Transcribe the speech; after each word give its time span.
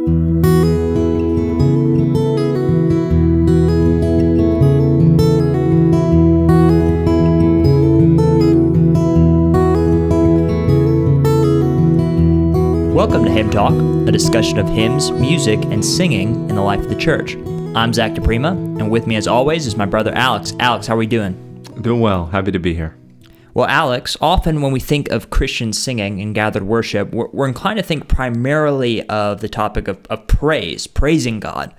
Welcome 0.00 0.42
to 13.24 13.30
Hymn 13.30 13.50
Talk, 13.50 13.74
a 14.08 14.12
discussion 14.12 14.58
of 14.58 14.70
hymns, 14.70 15.10
music, 15.10 15.62
and 15.64 15.84
singing 15.84 16.48
in 16.48 16.54
the 16.54 16.62
life 16.62 16.80
of 16.80 16.88
the 16.88 16.96
church. 16.96 17.34
I'm 17.74 17.92
Zach 17.92 18.12
DePrima, 18.12 18.52
and 18.52 18.90
with 18.90 19.06
me, 19.06 19.16
as 19.16 19.26
always, 19.26 19.66
is 19.66 19.76
my 19.76 19.84
brother 19.84 20.14
Alex. 20.14 20.54
Alex, 20.60 20.86
how 20.86 20.94
are 20.94 20.98
we 20.98 21.06
doing? 21.06 21.34
Doing 21.78 22.00
well. 22.00 22.24
Happy 22.24 22.52
to 22.52 22.58
be 22.58 22.72
here. 22.72 22.96
Well, 23.54 23.66
Alex, 23.66 24.16
often 24.20 24.62
when 24.62 24.72
we 24.72 24.80
think 24.80 25.10
of 25.10 25.30
Christian 25.30 25.72
singing 25.72 26.18
in 26.18 26.32
gathered 26.32 26.62
worship, 26.62 27.12
we're, 27.12 27.28
we're 27.28 27.48
inclined 27.48 27.78
to 27.78 27.82
think 27.82 28.08
primarily 28.08 29.06
of 29.08 29.40
the 29.40 29.48
topic 29.48 29.88
of, 29.88 29.98
of 30.08 30.26
praise, 30.26 30.86
praising 30.86 31.40
God. 31.40 31.74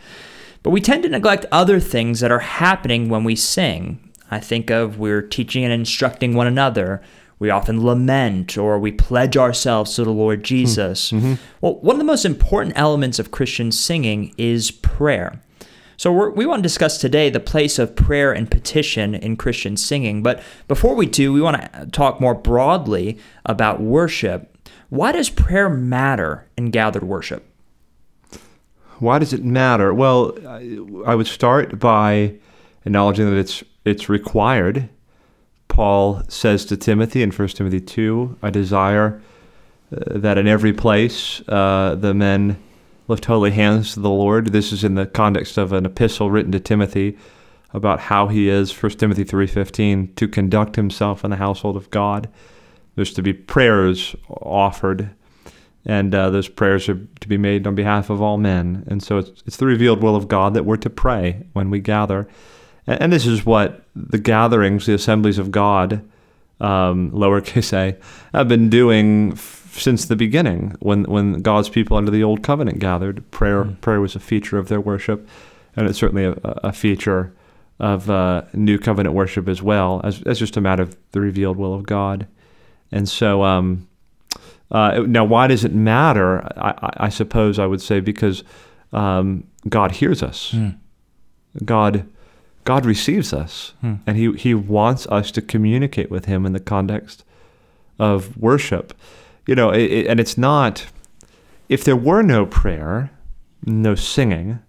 But 0.64 0.72
we 0.72 0.82
tend 0.82 1.04
to 1.04 1.10
neglect 1.10 1.46
other 1.52 1.80
things 1.80 2.20
that 2.20 2.32
are 2.32 2.40
happening 2.40 3.10
when 3.10 3.24
we 3.24 3.36
sing. 3.36 4.12
I 4.30 4.40
think 4.40 4.70
of 4.70 5.00
we're 5.00 5.22
teaching 5.22 5.64
and 5.64 5.74
instructing 5.74 6.34
one 6.34 6.48
another. 6.48 7.02
We 7.40 7.50
often 7.50 7.84
lament 7.84 8.58
or 8.58 8.78
we 8.78 8.92
pledge 8.92 9.36
ourselves 9.36 9.96
to 9.96 10.04
the 10.04 10.12
Lord 10.12 10.44
Jesus. 10.44 11.12
Mm-hmm. 11.12 11.34
Well, 11.60 11.76
one 11.76 11.96
of 11.96 12.00
the 12.00 12.06
most 12.06 12.26
important 12.26 12.78
elements 12.78 13.18
of 13.18 13.32
Christian 13.32 13.72
singing 13.72 14.34
is 14.38 14.70
prayer. 14.70 15.42
So 16.02 16.12
we 16.12 16.48
want 16.48 16.64
to 16.64 16.64
discuss 16.64 16.98
today 16.98 17.30
the 17.30 17.40
place 17.40 17.78
of 17.78 17.96
prayer 17.96 18.34
and 18.34 18.50
petition 18.50 19.14
in 19.14 19.38
Christian 19.38 19.78
singing. 19.78 20.24
But 20.24 20.42
before 20.68 20.96
we 20.96 21.06
do, 21.06 21.32
we 21.32 21.42
want 21.42 21.62
to 21.62 21.86
talk 21.92 22.20
more 22.20 22.34
broadly 22.34 23.20
about 23.46 23.82
worship. 23.82 24.58
Why 24.90 25.12
does 25.12 25.30
prayer 25.30 25.70
matter 25.70 26.48
in 26.58 26.72
gathered 26.72 27.04
worship? 27.04 27.46
Why 28.98 29.20
does 29.20 29.32
it 29.32 29.46
matter? 29.46 29.94
Well, 29.94 30.36
I 31.06 31.14
would 31.14 31.28
start 31.28 31.78
by 31.78 32.34
acknowledging 32.84 33.30
that 33.30 33.38
it's 33.38 33.64
it's 33.86 34.10
required. 34.10 34.90
Paul 35.68 36.24
says 36.28 36.66
to 36.66 36.78
Timothy 36.78 37.22
in 37.22 37.30
1 37.30 37.48
Timothy 37.50 37.80
2, 37.80 38.40
I 38.42 38.50
desire 38.50 39.22
uh, 39.96 40.18
that 40.18 40.40
in 40.40 40.48
every 40.48 40.74
place 40.74 41.48
uh, 41.48 41.94
the 41.94 42.16
men 42.16 42.58
lift 43.12 43.26
holy 43.26 43.52
hands 43.52 43.94
to 43.94 44.00
the 44.00 44.10
Lord. 44.10 44.54
This 44.54 44.72
is 44.72 44.86
in 44.86 44.96
the 44.96 45.06
context 45.06 45.58
of 45.58 45.74
an 45.74 45.86
epistle 45.86 46.32
written 46.32 46.54
to 46.54 46.62
Timothy 46.62 47.18
about 47.74 48.00
how 48.00 48.30
he 48.30 48.48
is, 48.48 48.72
1 48.72 48.94
Timothy 48.94 49.26
3.15, 49.26 50.16
to 50.16 50.30
conduct 50.30 50.78
himself 50.78 51.26
in 51.26 51.30
the 51.30 51.36
household 51.36 51.76
of 51.76 51.92
God. 51.92 52.30
There's 52.96 53.14
to 53.16 53.22
be 53.22 53.34
prayers 53.34 54.16
offered, 54.30 55.10
and 55.86 56.16
uh, 56.16 56.30
those 56.30 56.48
prayers 56.48 56.88
are 56.88 57.06
to 57.20 57.28
be 57.28 57.38
made 57.38 57.68
on 57.68 57.76
behalf 57.76 58.10
of 58.10 58.22
all 58.22 58.38
men. 58.38 58.86
And 58.88 59.04
so 59.04 59.18
it's, 59.18 59.44
it's 59.46 59.58
the 59.58 59.66
revealed 59.66 60.02
will 60.02 60.16
of 60.16 60.30
God 60.30 60.54
that 60.54 60.64
we're 60.64 60.78
to 60.78 60.90
pray 60.90 61.46
when 61.52 61.70
we 61.70 61.82
gather. 61.82 62.30
And, 62.88 63.02
and 63.02 63.14
this 63.14 63.26
is 63.26 63.46
what 63.46 63.84
the 63.94 64.20
gatherings, 64.20 64.86
the 64.86 64.94
assemblies 64.94 65.38
of 65.38 65.52
God, 65.52 66.02
um, 66.62 67.12
lowercase 67.12 67.74
a, 67.74 67.98
have 68.34 68.48
been 68.48 68.70
doing 68.70 69.36
since 69.72 70.06
the 70.06 70.16
beginning 70.16 70.76
when 70.80 71.04
when 71.04 71.42
God's 71.42 71.70
people 71.70 71.98
under 71.98 72.12
the 72.12 72.24
old 72.24 72.44
covenant 72.44 72.80
gathered. 72.80 73.30
Prayer 73.32 73.64
mm. 73.64 73.82
prayer 73.82 74.02
was 74.02 74.16
a 74.16 74.20
feature 74.20 74.58
of 74.58 74.68
their 74.68 74.82
worship, 74.82 75.28
and 75.76 75.88
it's 75.88 76.00
certainly 76.00 76.26
a, 76.26 76.34
a 76.44 76.74
feature 76.74 77.34
of 77.80 78.10
uh, 78.10 78.44
new 78.54 78.78
covenant 78.78 79.16
worship 79.16 79.48
as 79.48 79.62
well 79.62 80.02
as, 80.04 80.22
as 80.24 80.38
just 80.38 80.56
a 80.56 80.62
matter 80.62 80.84
of 80.84 80.96
the 81.14 81.20
revealed 81.20 81.58
will 81.58 81.74
of 81.74 81.84
God. 81.88 82.28
And 82.92 83.10
so 83.10 83.44
um, 83.44 83.88
uh, 84.70 85.04
now, 85.08 85.26
why 85.26 85.48
does 85.48 85.64
it 85.64 85.74
matter? 85.74 86.42
I, 86.58 87.06
I, 87.06 87.10
suppose 87.10 87.58
I 87.58 87.66
would 87.66 87.82
say 87.82 88.00
because 88.00 88.44
um, 88.94 89.46
God 89.68 89.94
hears 89.94 90.22
us. 90.22 90.52
Mm. 90.52 90.78
God 91.66 92.08
God 92.64 92.86
receives 92.86 93.34
us, 93.34 93.74
mm. 93.84 94.00
and 94.06 94.16
He 94.16 94.32
He 94.34 94.54
wants 94.54 95.08
us 95.08 95.32
to 95.32 95.42
communicate 95.42 96.12
with 96.12 96.26
Him 96.26 96.46
in 96.46 96.54
the 96.54 96.60
context 96.60 97.24
of 97.98 98.38
worship 98.38 98.94
you 99.48 99.56
know, 99.56 99.72
it, 99.72 99.92
it, 99.92 100.08
and 100.08 100.20
it's 100.20 100.38
not, 100.38 100.86
if 101.70 101.84
there 101.84 101.96
were 101.96 102.22
no 102.22 102.46
prayer, 102.46 103.12
no 103.66 103.96
singing, 103.96 104.60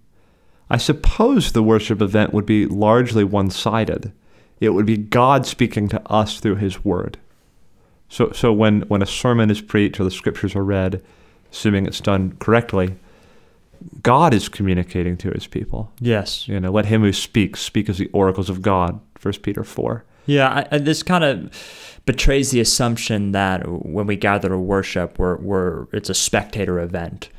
I 0.69 0.77
suppose 0.77 1.51
the 1.51 1.63
worship 1.63 2.01
event 2.01 2.33
would 2.33 2.45
be 2.45 2.65
largely 2.65 3.23
one 3.23 3.49
sided. 3.49 4.11
It 4.59 4.69
would 4.69 4.85
be 4.85 4.97
God 4.97 5.45
speaking 5.45 5.89
to 5.89 6.01
us 6.09 6.39
through 6.39 6.55
His 6.55 6.83
Word. 6.85 7.17
So, 8.09 8.31
so 8.31 8.53
when, 8.53 8.81
when 8.83 9.01
a 9.01 9.07
sermon 9.07 9.49
is 9.49 9.61
preached 9.61 9.99
or 9.99 10.03
the 10.03 10.11
scriptures 10.11 10.55
are 10.55 10.63
read, 10.63 11.03
assuming 11.51 11.85
it's 11.85 12.01
done 12.01 12.35
correctly, 12.37 12.95
God 14.01 14.33
is 14.33 14.47
communicating 14.47 15.17
to 15.17 15.31
His 15.31 15.47
people. 15.47 15.91
Yes. 15.99 16.47
You 16.47 16.59
know, 16.59 16.71
let 16.71 16.85
him 16.85 17.01
who 17.01 17.11
speaks 17.11 17.59
speak 17.59 17.89
as 17.89 17.97
the 17.97 18.09
oracles 18.13 18.49
of 18.49 18.61
God. 18.61 18.99
First 19.15 19.41
Peter 19.41 19.63
four. 19.63 20.05
Yeah, 20.25 20.65
I, 20.71 20.77
this 20.77 21.03
kind 21.03 21.23
of 21.23 22.01
betrays 22.05 22.51
the 22.51 22.59
assumption 22.59 23.31
that 23.31 23.67
when 23.67 24.07
we 24.07 24.15
gather 24.15 24.49
to 24.49 24.57
worship, 24.57 25.17
we're, 25.17 25.37
we're 25.37 25.87
it's 25.93 26.09
a 26.09 26.13
spectator 26.13 26.79
event. 26.79 27.29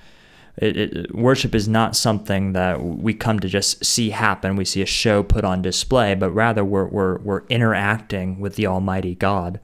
It, 0.57 0.77
it, 0.77 1.15
worship 1.15 1.55
is 1.55 1.67
not 1.67 1.97
something 1.97 2.53
that 2.53 2.81
we 2.81 3.13
come 3.13 3.41
to 3.41 3.49
just 3.49 3.85
see 3.85 4.11
happen. 4.11 4.55
We 4.55 4.65
see 4.65 4.83
a 4.83 4.87
show 4.87 5.25
put 5.25 5.45
on 5.45 5.63
display, 5.63 6.15
but 6.15 6.31
rather 6.31 6.65
we're, 6.65 6.87
we're, 6.87 7.19
we're 7.19 7.43
interacting 7.49 8.39
with 8.39 8.55
the 8.55 8.69
Almighty 8.69 9.17
God. 9.17 9.59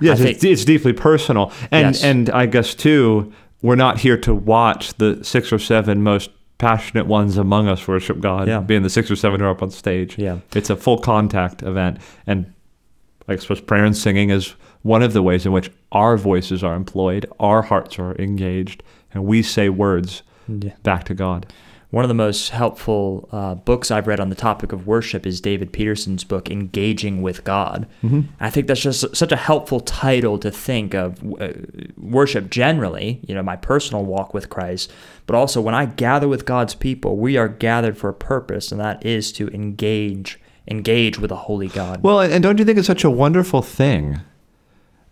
Yes, 0.00 0.18
think, 0.18 0.30
it's, 0.30 0.44
it's, 0.44 0.64
deeply 0.64 0.92
personal, 0.92 1.52
and 1.70 1.94
yes. 1.94 2.04
and 2.04 2.30
I 2.30 2.46
guess 2.46 2.74
too, 2.74 3.32
we're 3.62 3.76
not 3.76 3.98
here 3.98 4.16
to 4.18 4.34
watch 4.34 4.94
the 4.94 5.22
six 5.24 5.52
or 5.52 5.58
seven 5.58 6.02
most 6.02 6.30
passionate 6.58 7.06
ones 7.06 7.36
among 7.36 7.68
us 7.68 7.86
worship 7.88 8.20
God, 8.20 8.46
yeah. 8.46 8.60
being 8.60 8.82
the 8.82 8.90
six 8.90 9.10
or 9.10 9.16
seven 9.16 9.40
who 9.40 9.46
are 9.46 9.50
up 9.50 9.62
on 9.62 9.70
stage. 9.70 10.18
Yeah, 10.18 10.38
it's 10.54 10.70
a 10.70 10.76
full 10.76 10.98
contact 10.98 11.62
event, 11.62 11.98
and 12.26 12.52
I 13.28 13.36
suppose 13.36 13.60
prayer 13.60 13.84
and 13.84 13.96
singing 13.96 14.30
is 14.30 14.54
one 14.82 15.02
of 15.02 15.12
the 15.12 15.22
ways 15.22 15.46
in 15.46 15.52
which 15.52 15.70
our 15.92 16.16
voices 16.16 16.64
are 16.64 16.74
employed, 16.74 17.26
our 17.38 17.62
hearts 17.62 17.98
are 17.98 18.16
engaged, 18.16 18.82
and 19.14 19.24
we 19.24 19.42
say 19.42 19.68
words 19.68 20.22
yeah. 20.48 20.72
back 20.82 21.04
to 21.04 21.14
God. 21.14 21.46
One 21.90 22.06
of 22.06 22.08
the 22.08 22.14
most 22.14 22.48
helpful 22.48 23.28
uh, 23.32 23.54
books 23.54 23.90
I've 23.90 24.06
read 24.06 24.18
on 24.18 24.30
the 24.30 24.34
topic 24.34 24.72
of 24.72 24.86
worship 24.86 25.26
is 25.26 25.42
David 25.42 25.74
Peterson's 25.74 26.24
book, 26.24 26.50
Engaging 26.50 27.20
with 27.20 27.44
God. 27.44 27.86
Mm-hmm. 28.02 28.32
I 28.40 28.48
think 28.48 28.66
that's 28.66 28.80
just 28.80 29.14
such 29.14 29.30
a 29.30 29.36
helpful 29.36 29.78
title 29.78 30.38
to 30.38 30.50
think 30.50 30.94
of 30.94 31.22
uh, 31.38 31.50
worship 31.98 32.48
generally, 32.48 33.20
you 33.28 33.34
know, 33.34 33.42
my 33.42 33.56
personal 33.56 34.06
walk 34.06 34.32
with 34.32 34.48
Christ, 34.48 34.90
but 35.26 35.36
also 35.36 35.60
when 35.60 35.74
I 35.74 35.84
gather 35.84 36.28
with 36.28 36.46
God's 36.46 36.74
people, 36.74 37.18
we 37.18 37.36
are 37.36 37.46
gathered 37.46 37.98
for 37.98 38.08
a 38.08 38.14
purpose, 38.14 38.72
and 38.72 38.80
that 38.80 39.04
is 39.04 39.30
to 39.32 39.48
engage 39.48 40.40
engage 40.68 41.18
with 41.18 41.30
a 41.30 41.36
holy 41.36 41.68
God. 41.68 42.02
Well, 42.02 42.20
and 42.20 42.42
don't 42.42 42.58
you 42.58 42.64
think 42.64 42.78
it's 42.78 42.86
such 42.86 43.04
a 43.04 43.10
wonderful 43.10 43.62
thing 43.62 44.20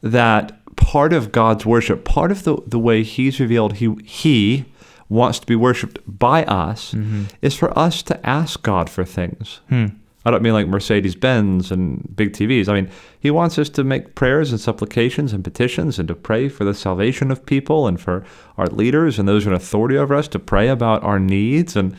that 0.02 0.56
part 0.76 1.12
of 1.12 1.32
God's 1.32 1.66
worship, 1.66 2.04
part 2.04 2.30
of 2.30 2.44
the, 2.44 2.58
the 2.66 2.78
way 2.78 3.02
He's 3.02 3.40
revealed 3.40 3.74
He 3.74 3.94
He 4.04 4.66
wants 5.08 5.40
to 5.40 5.46
be 5.46 5.56
worshipped 5.56 5.98
by 6.06 6.44
us, 6.44 6.92
mm-hmm. 6.94 7.24
is 7.42 7.56
for 7.56 7.76
us 7.78 8.02
to 8.04 8.26
ask 8.26 8.62
God 8.62 8.88
for 8.88 9.04
things. 9.04 9.60
Hmm. 9.68 9.86
I 10.24 10.30
don't 10.30 10.42
mean 10.42 10.52
like 10.52 10.68
Mercedes 10.68 11.14
Benz 11.14 11.72
and 11.72 12.14
big 12.14 12.32
TVs. 12.32 12.68
I 12.68 12.74
mean, 12.74 12.90
He 13.18 13.30
wants 13.30 13.58
us 13.58 13.68
to 13.70 13.84
make 13.84 14.14
prayers 14.14 14.50
and 14.50 14.60
supplications 14.60 15.32
and 15.32 15.42
petitions 15.42 15.98
and 15.98 16.06
to 16.08 16.14
pray 16.14 16.48
for 16.48 16.64
the 16.64 16.74
salvation 16.74 17.30
of 17.30 17.46
people 17.46 17.86
and 17.86 18.00
for 18.00 18.24
our 18.56 18.66
leaders 18.66 19.18
and 19.18 19.26
those 19.26 19.46
in 19.46 19.52
authority 19.52 19.96
over 19.96 20.14
us 20.14 20.28
to 20.28 20.38
pray 20.38 20.68
about 20.68 21.02
our 21.02 21.18
needs 21.18 21.74
and 21.74 21.96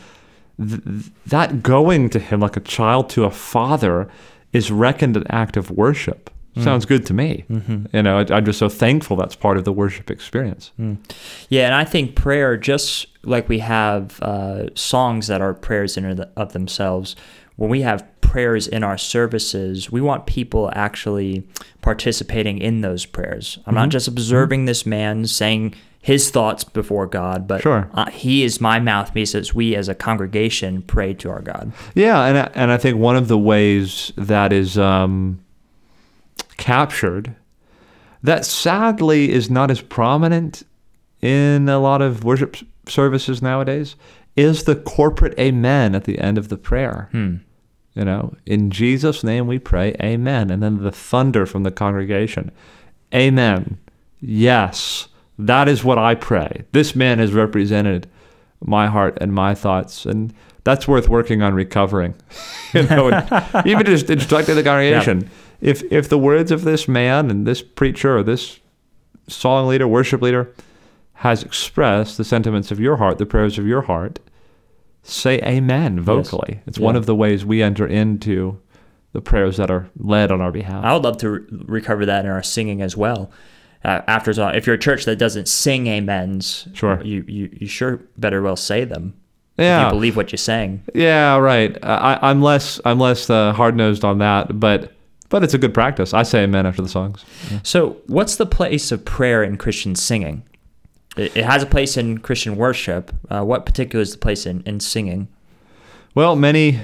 th- 0.58 0.80
that 1.26 1.62
going 1.62 2.10
to 2.10 2.18
him 2.18 2.40
like 2.40 2.56
a 2.56 2.60
child 2.60 3.10
to 3.10 3.24
a 3.24 3.30
father 3.30 4.08
is 4.52 4.70
reckoned 4.70 5.16
an 5.16 5.26
act 5.28 5.56
of 5.56 5.70
worship. 5.70 6.30
Mm. 6.56 6.64
Sounds 6.64 6.84
good 6.84 7.06
to 7.06 7.14
me. 7.14 7.44
Mm-hmm. 7.50 7.96
You 7.96 8.02
know, 8.02 8.18
I, 8.18 8.36
am 8.36 8.44
just 8.44 8.58
so 8.58 8.68
thankful 8.68 9.16
that's 9.16 9.34
part 9.34 9.56
of 9.56 9.64
the 9.64 9.72
worship 9.72 10.10
experience. 10.10 10.70
Mm. 10.78 10.98
Yeah, 11.48 11.66
and 11.66 11.74
I 11.74 11.84
think 11.84 12.14
prayer, 12.14 12.56
just 12.56 13.06
like 13.22 13.48
we 13.48 13.60
have 13.60 14.20
uh, 14.20 14.74
songs 14.74 15.28
that 15.28 15.40
are 15.40 15.54
prayers 15.54 15.96
in 15.96 16.04
of 16.36 16.52
themselves, 16.52 17.16
when 17.56 17.70
we 17.70 17.82
have 17.82 18.06
prayers 18.20 18.68
in 18.68 18.82
our 18.82 18.98
services, 18.98 19.90
we 19.90 20.00
want 20.00 20.26
people 20.26 20.70
actually 20.74 21.46
participating 21.80 22.58
in 22.58 22.82
those 22.82 23.06
prayers. 23.06 23.58
I'm 23.58 23.70
mm-hmm. 23.70 23.74
not 23.74 23.88
just 23.88 24.08
observing 24.08 24.60
mm-hmm. 24.60 24.66
this 24.66 24.84
man 24.84 25.26
saying 25.26 25.74
his 26.02 26.30
thoughts 26.30 26.64
before 26.64 27.06
God, 27.06 27.46
but 27.46 27.62
sure. 27.62 27.88
uh, 27.94 28.10
he 28.10 28.42
is 28.42 28.60
my 28.60 28.80
mouthpiece 28.80 29.36
as 29.36 29.54
we 29.54 29.76
as 29.76 29.88
a 29.88 29.94
congregation 29.94 30.82
pray 30.82 31.14
to 31.14 31.30
our 31.30 31.40
God. 31.40 31.72
Yeah, 31.94 32.24
and 32.24 32.38
I, 32.38 32.50
and 32.54 32.72
I 32.72 32.76
think 32.76 32.98
one 32.98 33.16
of 33.16 33.28
the 33.28 33.38
ways 33.38 34.12
that 34.16 34.52
is 34.52 34.76
um, 34.76 35.42
captured 36.56 37.36
that 38.20 38.44
sadly 38.44 39.30
is 39.30 39.48
not 39.48 39.70
as 39.70 39.80
prominent 39.80 40.64
in 41.20 41.68
a 41.68 41.78
lot 41.78 42.02
of 42.02 42.24
worship 42.24 42.56
services 42.88 43.40
nowadays 43.40 43.94
is 44.34 44.64
the 44.64 44.74
corporate 44.74 45.38
amen 45.38 45.94
at 45.94 46.02
the 46.02 46.18
end 46.18 46.36
of 46.36 46.48
the 46.48 46.56
prayer. 46.56 47.08
Hmm. 47.12 47.36
You 47.94 48.04
know, 48.04 48.34
in 48.44 48.70
Jesus' 48.70 49.22
name 49.22 49.46
we 49.46 49.60
pray, 49.60 49.94
amen. 50.02 50.50
And 50.50 50.62
then 50.62 50.82
the 50.82 50.90
thunder 50.90 51.46
from 51.46 51.62
the 51.62 51.70
congregation, 51.70 52.50
amen. 53.14 53.78
Yes. 54.20 55.08
That 55.46 55.68
is 55.68 55.82
what 55.84 55.98
I 55.98 56.14
pray. 56.14 56.64
This 56.72 56.94
man 56.94 57.18
has 57.18 57.32
represented 57.32 58.08
my 58.60 58.86
heart 58.86 59.18
and 59.20 59.32
my 59.32 59.54
thoughts, 59.54 60.06
and 60.06 60.32
that's 60.64 60.86
worth 60.86 61.08
working 61.08 61.42
on 61.42 61.54
recovering. 61.54 62.14
you 62.74 62.84
know, 62.84 63.08
even 63.66 63.86
just 63.86 64.08
instructing 64.10 64.54
the 64.54 64.62
congregation. 64.62 65.28
If 65.60 65.82
if 65.92 66.08
the 66.08 66.18
words 66.18 66.50
of 66.50 66.62
this 66.62 66.88
man 66.88 67.30
and 67.30 67.46
this 67.46 67.62
preacher 67.62 68.16
or 68.16 68.22
this 68.22 68.60
song 69.28 69.68
leader, 69.68 69.86
worship 69.86 70.22
leader, 70.22 70.52
has 71.14 71.42
expressed 71.42 72.16
the 72.16 72.24
sentiments 72.24 72.70
of 72.70 72.80
your 72.80 72.96
heart, 72.96 73.18
the 73.18 73.26
prayers 73.26 73.58
of 73.58 73.66
your 73.66 73.82
heart, 73.82 74.18
say 75.02 75.38
amen 75.40 76.00
vocally. 76.00 76.60
It's 76.66 76.78
one 76.78 76.96
of 76.96 77.06
the 77.06 77.14
ways 77.14 77.44
we 77.44 77.62
enter 77.62 77.86
into 77.86 78.60
the 79.12 79.20
prayers 79.20 79.56
that 79.58 79.70
are 79.70 79.88
led 79.96 80.32
on 80.32 80.40
our 80.40 80.50
behalf. 80.50 80.84
I 80.84 80.92
would 80.94 81.04
love 81.04 81.18
to 81.18 81.30
re- 81.30 81.40
recover 81.50 82.06
that 82.06 82.24
in 82.24 82.30
our 82.30 82.42
singing 82.42 82.80
as 82.80 82.96
well. 82.96 83.30
Uh, 83.84 84.00
after 84.06 84.30
all, 84.42 84.50
if 84.50 84.66
you're 84.66 84.76
a 84.76 84.78
church 84.78 85.04
that 85.06 85.16
doesn't 85.16 85.48
sing 85.48 85.88
amens, 85.88 86.68
Sure. 86.72 87.02
you, 87.02 87.24
you, 87.26 87.48
you 87.60 87.66
sure 87.66 88.00
better 88.16 88.40
well 88.40 88.56
say 88.56 88.84
them. 88.84 89.14
Yeah, 89.58 89.84
you 89.86 89.90
believe 89.90 90.16
what 90.16 90.32
you're 90.32 90.38
saying. 90.38 90.82
yeah, 90.94 91.36
right. 91.36 91.76
I, 91.82 92.18
I'm 92.22 92.40
less 92.40 92.80
I'm 92.86 92.98
less 92.98 93.28
uh, 93.28 93.52
hard 93.52 93.76
nosed 93.76 94.02
on 94.04 94.18
that, 94.18 94.58
but 94.58 94.92
but 95.28 95.44
it's 95.44 95.52
a 95.54 95.58
good 95.58 95.74
practice. 95.74 96.14
I 96.14 96.22
say 96.22 96.44
amen 96.44 96.64
after 96.66 96.80
the 96.80 96.88
songs. 96.88 97.24
So, 97.62 97.98
what's 98.06 98.36
the 98.36 98.46
place 98.46 98.90
of 98.92 99.04
prayer 99.04 99.42
in 99.42 99.58
Christian 99.58 99.94
singing? 99.94 100.42
It, 101.18 101.36
it 101.36 101.44
has 101.44 101.62
a 101.62 101.66
place 101.66 101.96
in 101.98 102.18
Christian 102.18 102.56
worship. 102.56 103.12
Uh, 103.30 103.44
what 103.44 103.66
particular 103.66 104.02
is 104.02 104.12
the 104.12 104.18
place 104.18 104.46
in, 104.46 104.62
in 104.64 104.80
singing? 104.80 105.28
Well, 106.14 106.34
many 106.34 106.80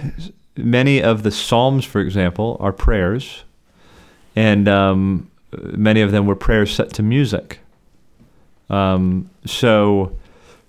many 0.56 1.02
of 1.02 1.22
the 1.22 1.30
psalms, 1.30 1.86
for 1.86 2.00
example, 2.02 2.58
are 2.60 2.72
prayers, 2.72 3.44
and 4.36 4.68
um, 4.68 5.30
many 5.52 6.00
of 6.00 6.12
them 6.12 6.26
were 6.26 6.36
prayers 6.36 6.74
set 6.74 6.92
to 6.94 7.02
music. 7.02 7.60
Um, 8.70 9.30
so, 9.46 10.16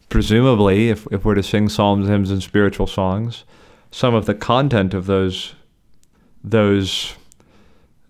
presumably, 0.10 0.90
if 0.90 1.08
if 1.12 1.26
we're 1.26 1.36
to 1.36 1.44
sing 1.44 1.70
psalms, 1.70 2.08
hymns, 2.08 2.32
and 2.32 2.42
spiritual 2.42 2.88
songs, 2.88 3.44
some 3.92 4.14
of 4.16 4.26
the 4.26 4.36
content 4.36 4.94
of 4.94 5.06
those 5.06 5.56
those 6.44 7.16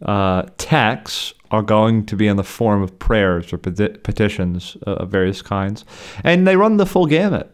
uh, 0.03 0.43
texts 0.57 1.33
are 1.51 1.63
going 1.63 2.05
to 2.05 2.15
be 2.15 2.27
in 2.27 2.37
the 2.37 2.43
form 2.43 2.83
of 2.83 2.99
prayers 2.99 3.51
or 3.51 3.57
peti- 3.57 3.97
petitions 3.97 4.77
uh, 4.85 4.91
of 4.91 5.09
various 5.09 5.41
kinds, 5.41 5.83
and 6.23 6.47
they 6.47 6.55
run 6.55 6.77
the 6.77 6.85
full 6.85 7.07
gamut. 7.07 7.53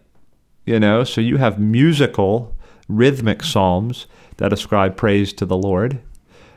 You 0.66 0.80
know, 0.80 1.04
so 1.04 1.22
you 1.22 1.38
have 1.38 1.60
musical, 1.60 2.56
rhythmic 2.88 3.44
psalms 3.44 4.08
that 4.38 4.52
ascribe 4.52 4.98
praise 4.98 5.32
to 5.34 5.46
the 5.46 5.58
Lord. 5.58 6.02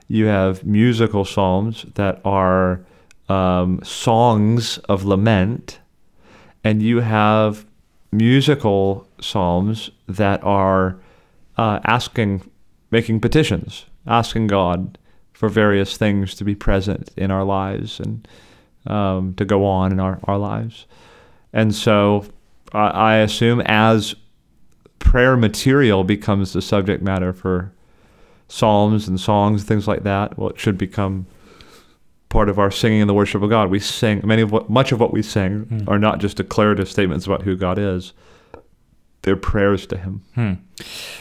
You 0.08 0.26
have 0.26 0.64
musical 0.64 1.24
psalms 1.24 1.84
that 1.94 2.20
are 2.24 2.80
um, 3.28 3.80
songs 3.84 4.78
of 4.88 5.04
lament, 5.04 5.80
and 6.64 6.82
you 6.82 7.00
have 7.00 7.66
musical 8.10 9.06
psalms 9.20 9.90
that 10.08 10.42
are 10.42 10.98
uh, 11.58 11.80
asking, 11.84 12.50
making 12.90 13.20
petitions, 13.20 13.84
asking 14.06 14.46
God 14.46 14.96
for 15.34 15.48
various 15.48 15.96
things 15.96 16.34
to 16.36 16.44
be 16.44 16.54
present 16.54 17.10
in 17.16 17.30
our 17.30 17.44
lives 17.44 18.00
and 18.00 18.26
um, 18.86 19.34
to 19.34 19.44
go 19.44 19.64
on 19.64 19.92
in 19.92 20.00
our, 20.00 20.18
our 20.24 20.38
lives. 20.38 20.86
And 21.52 21.74
so 21.74 22.24
I, 22.72 22.88
I 22.88 23.16
assume 23.16 23.60
as 23.66 24.14
prayer 24.98 25.36
material 25.36 26.02
becomes 26.02 26.54
the 26.54 26.62
subject 26.62 27.02
matter 27.02 27.32
for 27.32 27.72
psalms 28.48 29.06
and 29.08 29.20
songs, 29.20 29.60
and 29.62 29.68
things 29.68 29.86
like 29.86 30.02
that, 30.04 30.36
well, 30.38 30.50
it 30.50 30.58
should 30.58 30.78
become 30.78 31.26
part 32.28 32.48
of 32.48 32.58
our 32.58 32.70
singing 32.70 33.00
and 33.00 33.08
the 33.08 33.14
worship 33.14 33.42
of 33.42 33.48
God. 33.50 33.70
We 33.70 33.78
sing 33.80 34.20
many 34.24 34.42
of 34.42 34.52
what 34.52 34.68
much 34.68 34.92
of 34.92 35.00
what 35.00 35.12
we 35.12 35.22
sing 35.22 35.60
Hmm. 35.60 35.88
are 35.88 35.98
not 35.98 36.18
just 36.18 36.36
declarative 36.36 36.88
statements 36.88 37.24
about 37.26 37.42
who 37.42 37.56
God 37.56 37.78
is; 37.78 38.12
they're 39.22 39.36
prayers 39.36 39.86
to 39.86 39.96
Him. 39.96 40.22
Hmm. 40.34 40.52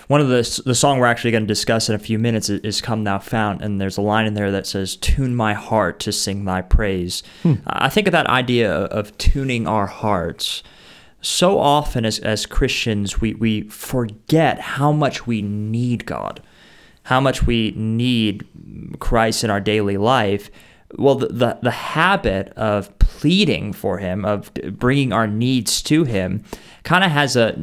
One 0.07 0.21
of 0.21 0.27
the 0.27 0.61
the 0.65 0.75
song 0.75 0.99
we're 0.99 1.07
actually 1.07 1.31
going 1.31 1.43
to 1.43 1.47
discuss 1.47 1.89
in 1.89 1.95
a 1.95 1.99
few 1.99 2.19
minutes 2.19 2.49
is, 2.49 2.59
is 2.61 2.81
"Come 2.81 3.03
Thou 3.03 3.19
Fount," 3.19 3.61
and 3.61 3.79
there's 3.79 3.97
a 3.97 4.01
line 4.01 4.25
in 4.25 4.33
there 4.33 4.51
that 4.51 4.67
says, 4.67 4.95
"Tune 4.97 5.35
my 5.35 5.53
heart 5.53 5.99
to 6.01 6.11
sing 6.11 6.45
Thy 6.45 6.61
praise." 6.61 7.23
I 7.67 7.89
think 7.89 8.07
of 8.07 8.11
that 8.11 8.27
idea 8.27 8.71
of, 8.71 8.89
of 8.91 9.17
tuning 9.17 9.67
our 9.67 9.87
hearts. 9.87 10.61
So 11.21 11.57
often, 11.59 12.05
as 12.05 12.19
as 12.19 12.45
Christians, 12.45 13.19
we 13.19 13.33
we 13.33 13.61
forget 13.63 14.59
how 14.59 14.91
much 14.91 15.25
we 15.25 15.41
need 15.41 16.05
God, 16.05 16.41
how 17.07 17.21
much 17.21 17.43
we 17.47 17.71
need 17.77 18.45
Christ 18.99 19.45
in 19.45 19.49
our 19.49 19.61
daily 19.61 19.95
life. 19.95 20.51
Well, 20.97 21.15
the, 21.15 21.27
the, 21.27 21.59
the 21.61 21.71
habit 21.71 22.51
of 22.57 22.97
pleading 22.99 23.71
for 23.71 23.97
him, 23.97 24.25
of 24.25 24.53
bringing 24.73 25.13
our 25.13 25.25
needs 25.25 25.81
to 25.83 26.03
him, 26.03 26.43
kind 26.83 27.05
of 27.05 27.11
has 27.11 27.37
a, 27.37 27.55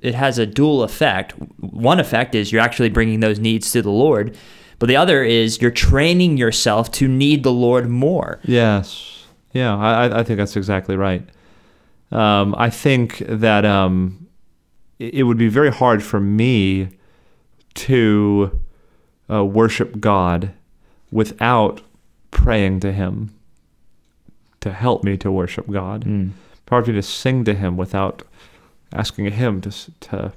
it 0.00 0.14
has 0.14 0.38
a 0.38 0.46
dual 0.46 0.84
effect. 0.84 1.32
One 1.58 1.98
effect 1.98 2.36
is 2.36 2.52
you're 2.52 2.60
actually 2.62 2.88
bringing 2.90 3.18
those 3.18 3.40
needs 3.40 3.72
to 3.72 3.82
the 3.82 3.90
Lord, 3.90 4.36
but 4.78 4.86
the 4.86 4.94
other 4.96 5.24
is 5.24 5.60
you're 5.60 5.72
training 5.72 6.36
yourself 6.36 6.92
to 6.92 7.08
need 7.08 7.42
the 7.42 7.52
Lord 7.52 7.88
more. 7.88 8.38
Yes, 8.44 9.26
yeah, 9.52 9.76
I, 9.76 10.20
I- 10.20 10.22
think 10.22 10.38
that's 10.38 10.56
exactly 10.56 10.96
right. 10.96 11.28
Um, 12.12 12.54
I 12.56 12.70
think 12.70 13.18
that 13.26 13.64
um, 13.64 14.28
it 15.00 15.24
would 15.24 15.38
be 15.38 15.48
very 15.48 15.72
hard 15.72 16.00
for 16.02 16.20
me 16.20 16.90
to 17.74 18.60
uh, 19.30 19.44
worship 19.44 20.00
God 20.00 20.52
without 21.10 21.80
praying 22.30 22.80
to 22.80 22.92
Him 22.92 23.34
to 24.60 24.72
help 24.72 25.04
me 25.04 25.16
to 25.18 25.30
worship 25.30 25.70
God. 25.70 26.04
Hard 26.72 26.86
for 26.86 26.90
me 26.90 26.96
to 26.96 27.02
sing 27.02 27.44
to 27.44 27.52
Him 27.52 27.76
without 27.76 28.22
asking 28.94 29.30
Him 29.30 29.60
to 29.60 29.70
to 30.00 30.32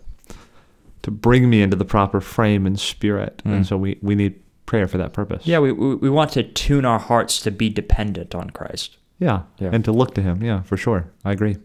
to 1.01 1.11
bring 1.11 1.49
me 1.49 1.61
into 1.61 1.77
the 1.77 1.85
proper 1.85 2.19
frame 2.19 2.65
and 2.65 2.77
spirit. 2.77 3.41
Mm. 3.45 3.53
And 3.53 3.67
so 3.67 3.77
we, 3.77 3.97
we 4.01 4.15
need 4.15 4.41
prayer 4.65 4.87
for 4.87 4.97
that 4.97 5.13
purpose. 5.13 5.45
Yeah, 5.45 5.59
we, 5.59 5.71
we, 5.71 5.95
we 5.95 6.09
want 6.09 6.31
to 6.31 6.43
tune 6.43 6.83
our 6.83 6.97
hearts 6.97 7.39
to 7.41 7.51
be 7.51 7.69
dependent 7.69 8.33
on 8.33 8.49
Christ. 8.49 8.97
Yeah. 9.19 9.43
Yeah. 9.59 9.69
And 9.71 9.85
to 9.85 9.91
look 9.91 10.15
to 10.15 10.21
Him. 10.21 10.43
Yeah, 10.43 10.63
for 10.63 10.75
sure. 10.77 11.09
I 11.23 11.31
agree. 11.31 11.57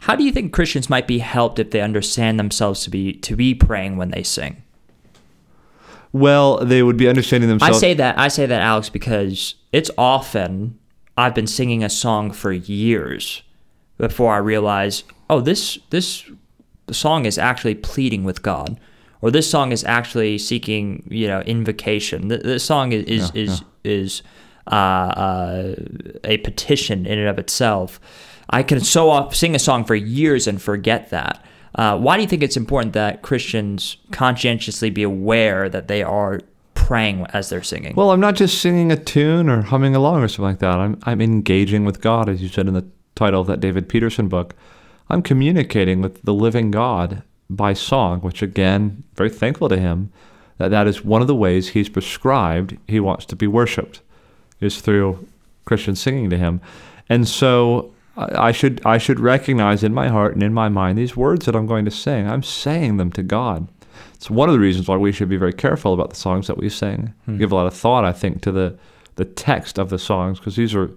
How 0.00 0.14
do 0.14 0.22
you 0.22 0.30
think 0.30 0.52
Christians 0.52 0.90
might 0.90 1.08
be 1.08 1.18
helped 1.18 1.58
if 1.58 1.70
they 1.70 1.80
understand 1.80 2.38
themselves 2.38 2.82
to 2.84 2.90
be 2.90 3.14
to 3.14 3.34
be 3.34 3.54
praying 3.54 3.96
when 3.96 4.10
they 4.10 4.22
sing? 4.22 4.62
Well, 6.14 6.64
they 6.64 6.80
would 6.84 6.96
be 6.96 7.08
understanding 7.08 7.48
themselves. 7.50 7.76
I 7.78 7.80
say 7.80 7.94
that 7.94 8.16
I 8.16 8.28
say 8.28 8.46
that 8.46 8.60
Alex 8.62 8.88
because 8.88 9.56
it's 9.72 9.90
often 9.98 10.78
I've 11.18 11.34
been 11.34 11.48
singing 11.48 11.82
a 11.82 11.90
song 11.90 12.30
for 12.30 12.52
years 12.52 13.42
before 13.98 14.32
I 14.32 14.38
realize, 14.38 15.02
oh, 15.28 15.40
this 15.40 15.76
this 15.90 16.24
song 16.92 17.26
is 17.26 17.36
actually 17.36 17.74
pleading 17.74 18.22
with 18.22 18.42
God, 18.42 18.78
or 19.22 19.32
this 19.32 19.50
song 19.50 19.72
is 19.72 19.82
actually 19.82 20.38
seeking, 20.38 21.04
you 21.10 21.26
know, 21.26 21.40
invocation. 21.40 22.28
Th- 22.28 22.42
This 22.42 22.64
song 22.64 22.92
is 22.92 23.04
is 23.06 23.30
Yeah, 23.34 23.42
is, 23.42 23.62
is 23.84 24.22
uh, 24.68 24.74
uh, 24.74 25.74
a 26.22 26.36
petition 26.38 27.06
in 27.06 27.18
and 27.18 27.28
of 27.28 27.40
itself. 27.40 27.98
I 28.50 28.62
can 28.62 28.78
so 28.80 29.10
off 29.10 29.34
sing 29.34 29.56
a 29.56 29.58
song 29.58 29.84
for 29.84 29.96
years 29.96 30.46
and 30.46 30.62
forget 30.62 31.10
that. 31.10 31.44
Uh, 31.74 31.98
why 31.98 32.16
do 32.16 32.22
you 32.22 32.28
think 32.28 32.42
it's 32.42 32.56
important 32.56 32.92
that 32.92 33.22
Christians 33.22 33.96
conscientiously 34.12 34.90
be 34.90 35.02
aware 35.02 35.68
that 35.68 35.88
they 35.88 36.02
are 36.02 36.40
praying 36.74 37.26
as 37.32 37.48
they're 37.48 37.62
singing? 37.62 37.94
well, 37.96 38.10
I'm 38.10 38.20
not 38.20 38.36
just 38.36 38.60
singing 38.60 38.92
a 38.92 38.96
tune 38.96 39.48
or 39.48 39.62
humming 39.62 39.96
along 39.96 40.22
or 40.22 40.28
something 40.28 40.44
like 40.44 40.58
that. 40.60 40.78
I'm 40.78 40.98
I'm 41.04 41.20
engaging 41.20 41.84
with 41.84 42.00
God, 42.00 42.28
as 42.28 42.42
you 42.42 42.48
said 42.48 42.68
in 42.68 42.74
the 42.74 42.86
title 43.14 43.40
of 43.40 43.46
that 43.48 43.60
David 43.60 43.88
Peterson 43.88 44.28
book. 44.28 44.54
I'm 45.10 45.22
communicating 45.22 46.00
with 46.00 46.22
the 46.22 46.34
living 46.34 46.70
God 46.70 47.22
by 47.50 47.72
song, 47.72 48.20
which 48.20 48.42
again, 48.42 49.04
very 49.14 49.30
thankful 49.30 49.68
to 49.68 49.76
Him 49.76 50.12
that 50.58 50.70
that 50.70 50.86
is 50.86 51.04
one 51.04 51.20
of 51.20 51.26
the 51.26 51.34
ways 51.34 51.70
He's 51.70 51.88
prescribed 51.88 52.76
He 52.86 53.00
wants 53.00 53.24
to 53.26 53.36
be 53.36 53.46
worshipped, 53.46 54.00
is 54.60 54.80
through 54.80 55.26
Christian 55.64 55.96
singing 55.96 56.30
to 56.30 56.38
Him, 56.38 56.60
and 57.08 57.26
so 57.28 57.93
I 58.16 58.52
should 58.52 58.80
I 58.84 58.98
should 58.98 59.18
recognize 59.18 59.82
in 59.82 59.92
my 59.92 60.08
heart 60.08 60.34
and 60.34 60.42
in 60.42 60.54
my 60.54 60.68
mind 60.68 60.98
these 60.98 61.16
words 61.16 61.46
that 61.46 61.56
I'm 61.56 61.66
going 61.66 61.84
to 61.84 61.90
sing. 61.90 62.28
I'm 62.28 62.42
saying 62.42 62.96
them 62.96 63.10
to 63.12 63.22
God. 63.22 63.68
It's 64.14 64.30
one 64.30 64.48
of 64.48 64.52
the 64.52 64.60
reasons 64.60 64.88
why 64.88 64.96
we 64.96 65.12
should 65.12 65.28
be 65.28 65.36
very 65.36 65.52
careful 65.52 65.92
about 65.92 66.10
the 66.10 66.16
songs 66.16 66.46
that 66.46 66.56
we 66.56 66.68
sing. 66.68 67.12
Give 67.38 67.52
a 67.52 67.54
lot 67.54 67.66
of 67.66 67.74
thought, 67.74 68.04
I 68.04 68.12
think, 68.12 68.40
to 68.42 68.52
the 68.52 68.78
the 69.16 69.24
text 69.24 69.78
of 69.78 69.90
the 69.90 69.98
songs 69.98 70.38
because 70.38 70.56
these 70.56 70.74
are 70.74 70.90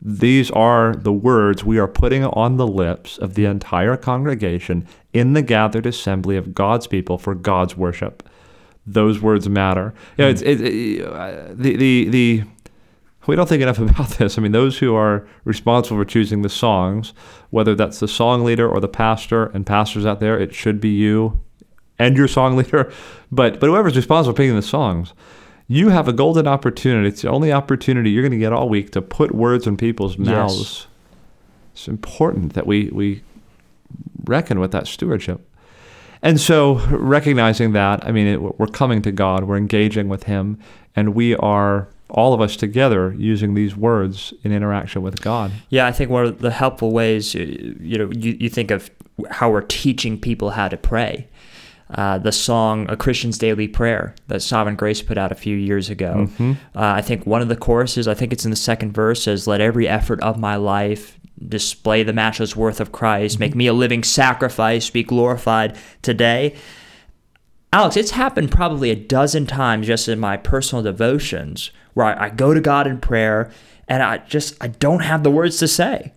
these 0.00 0.50
are 0.52 0.94
the 0.94 1.12
words 1.12 1.64
we 1.64 1.78
are 1.78 1.88
putting 1.88 2.24
on 2.24 2.56
the 2.56 2.66
lips 2.66 3.18
of 3.18 3.34
the 3.34 3.46
entire 3.46 3.96
congregation 3.96 4.86
in 5.12 5.32
the 5.32 5.42
gathered 5.42 5.86
assembly 5.86 6.36
of 6.36 6.54
God's 6.54 6.86
people 6.86 7.18
for 7.18 7.34
God's 7.34 7.76
worship. 7.76 8.28
Those 8.86 9.20
words 9.20 9.48
matter. 9.48 9.92
You 10.16 10.24
know, 10.24 10.30
it's, 10.30 10.40
it, 10.42 10.60
it, 10.60 11.04
uh, 11.04 11.48
the 11.50 11.76
the 11.76 12.08
the 12.08 12.44
we 13.28 13.36
don't 13.36 13.48
think 13.48 13.62
enough 13.62 13.78
about 13.90 14.08
this. 14.10 14.36
I 14.38 14.40
mean, 14.40 14.52
those 14.52 14.78
who 14.78 14.94
are 14.96 15.28
responsible 15.44 15.98
for 16.00 16.04
choosing 16.04 16.42
the 16.42 16.48
songs, 16.48 17.12
whether 17.50 17.74
that's 17.76 18.00
the 18.00 18.08
song 18.08 18.42
leader 18.42 18.68
or 18.68 18.80
the 18.80 18.88
pastor 18.88 19.46
and 19.46 19.64
pastors 19.64 20.04
out 20.04 20.18
there, 20.18 20.38
it 20.38 20.54
should 20.54 20.80
be 20.80 20.88
you 20.88 21.38
and 21.98 22.16
your 22.16 22.26
song 22.26 22.56
leader. 22.60 22.90
But 23.30 23.60
but 23.60 23.68
whoever's 23.68 23.96
responsible 23.96 24.34
for 24.34 24.38
picking 24.38 24.56
the 24.56 24.62
songs, 24.62 25.12
you 25.68 25.90
have 25.90 26.08
a 26.08 26.12
golden 26.12 26.48
opportunity. 26.48 27.08
It's 27.08 27.22
the 27.22 27.30
only 27.30 27.52
opportunity 27.52 28.10
you're 28.10 28.22
going 28.22 28.32
to 28.32 28.38
get 28.38 28.52
all 28.52 28.68
week 28.68 28.90
to 28.92 29.02
put 29.02 29.34
words 29.34 29.66
in 29.66 29.76
people's 29.76 30.16
Yes. 30.18 30.26
mouths. 30.26 30.86
It's 31.74 31.86
important 31.86 32.54
that 32.54 32.66
we 32.66 32.88
we 32.92 33.22
reckon 34.24 34.58
with 34.58 34.72
that 34.72 34.86
stewardship. 34.86 35.44
And 36.20 36.40
so, 36.40 36.74
recognizing 36.90 37.72
that, 37.74 38.04
I 38.04 38.10
mean, 38.10 38.26
it, 38.26 38.58
we're 38.58 38.66
coming 38.66 39.02
to 39.02 39.12
God, 39.12 39.44
we're 39.44 39.56
engaging 39.56 40.08
with 40.08 40.24
Him, 40.24 40.58
and 40.96 41.14
we 41.14 41.36
are 41.36 41.86
all 42.10 42.32
of 42.32 42.40
us 42.40 42.56
together 42.56 43.14
using 43.18 43.54
these 43.54 43.76
words 43.76 44.32
in 44.42 44.52
interaction 44.52 45.02
with 45.02 45.20
God. 45.20 45.50
Yeah, 45.68 45.86
I 45.86 45.92
think 45.92 46.10
one 46.10 46.24
of 46.24 46.38
the 46.38 46.50
helpful 46.50 46.92
ways, 46.92 47.34
uh, 47.34 47.38
you 47.38 47.98
know, 47.98 48.10
you, 48.12 48.36
you 48.40 48.48
think 48.48 48.70
of 48.70 48.90
how 49.30 49.50
we're 49.50 49.62
teaching 49.62 50.18
people 50.18 50.50
how 50.50 50.68
to 50.68 50.76
pray. 50.76 51.28
Uh, 51.90 52.18
the 52.18 52.32
song 52.32 52.86
"A 52.90 52.96
Christian's 52.96 53.38
Daily 53.38 53.66
Prayer" 53.66 54.14
that 54.26 54.40
Sovereign 54.40 54.76
Grace 54.76 55.00
put 55.00 55.16
out 55.16 55.32
a 55.32 55.34
few 55.34 55.56
years 55.56 55.88
ago. 55.88 56.28
Mm-hmm. 56.28 56.52
Uh, 56.74 56.92
I 56.92 57.00
think 57.00 57.26
one 57.26 57.40
of 57.40 57.48
the 57.48 57.56
choruses, 57.56 58.06
I 58.06 58.12
think 58.14 58.32
it's 58.32 58.44
in 58.44 58.50
the 58.50 58.56
second 58.56 58.92
verse, 58.92 59.22
says, 59.22 59.46
"Let 59.46 59.62
every 59.62 59.88
effort 59.88 60.20
of 60.20 60.38
my 60.38 60.56
life 60.56 61.18
display 61.48 62.02
the 62.02 62.12
matchless 62.12 62.54
worth 62.54 62.80
of 62.80 62.92
Christ. 62.92 63.36
Mm-hmm. 63.36 63.40
Make 63.40 63.54
me 63.54 63.66
a 63.68 63.72
living 63.72 64.04
sacrifice. 64.04 64.90
Be 64.90 65.02
glorified 65.02 65.78
today." 66.02 66.56
Alex, 67.72 67.96
it's 67.96 68.12
happened 68.12 68.50
probably 68.50 68.90
a 68.90 68.96
dozen 68.96 69.46
times 69.46 69.86
just 69.86 70.08
in 70.08 70.18
my 70.18 70.36
personal 70.36 70.82
devotions 70.82 71.70
where 71.94 72.06
I, 72.06 72.26
I 72.26 72.30
go 72.30 72.54
to 72.54 72.60
God 72.60 72.86
in 72.86 72.98
prayer 72.98 73.50
and 73.86 74.02
I 74.02 74.18
just 74.18 74.62
I 74.62 74.68
don't 74.68 75.00
have 75.00 75.22
the 75.22 75.30
words 75.30 75.58
to 75.58 75.68
say. 75.68 76.12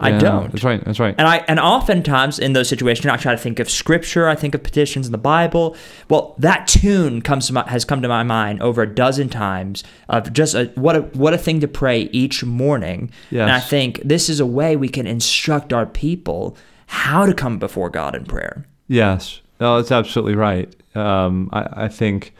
I 0.00 0.10
Yeah, 0.10 0.18
don't. 0.18 0.50
That's 0.50 0.64
right. 0.64 0.84
That's 0.84 0.98
right. 0.98 1.14
And 1.16 1.28
I 1.28 1.44
and 1.46 1.60
oftentimes 1.60 2.38
in 2.38 2.52
those 2.52 2.68
situations, 2.68 3.06
I 3.06 3.16
try 3.16 3.32
to 3.32 3.38
think 3.40 3.60
of 3.60 3.70
scripture. 3.70 4.28
I 4.28 4.34
think 4.34 4.54
of 4.54 4.62
petitions 4.62 5.06
in 5.06 5.12
the 5.12 5.18
Bible. 5.18 5.76
Well, 6.08 6.34
that 6.38 6.66
tune 6.66 7.22
comes 7.22 7.46
to 7.46 7.52
my, 7.52 7.68
has 7.68 7.84
come 7.84 8.02
to 8.02 8.08
my 8.08 8.24
mind 8.24 8.60
over 8.60 8.82
a 8.82 8.92
dozen 8.92 9.28
times 9.28 9.84
of 10.08 10.32
just 10.32 10.54
a, 10.54 10.72
what 10.74 10.96
a 10.96 11.02
what 11.02 11.32
a 11.32 11.38
thing 11.38 11.60
to 11.60 11.68
pray 11.68 12.02
each 12.12 12.42
morning. 12.44 13.12
And 13.44 13.52
I 13.52 13.60
think 13.60 14.00
this 14.04 14.28
is 14.28 14.40
a 14.40 14.46
way 14.46 14.74
we 14.74 14.88
can 14.88 15.06
instruct 15.06 15.72
our 15.72 15.86
people 15.86 16.56
how 16.86 17.24
to 17.24 17.34
come 17.34 17.58
before 17.58 17.88
God 17.88 18.16
in 18.16 18.24
prayer. 18.24 18.66
Yes, 18.88 19.42
no, 19.60 19.76
that's 19.76 19.92
absolutely 19.92 20.34
right. 20.34 20.74
Um, 20.94 21.50
I, 21.52 21.84
I 21.84 21.88
think 21.88 22.34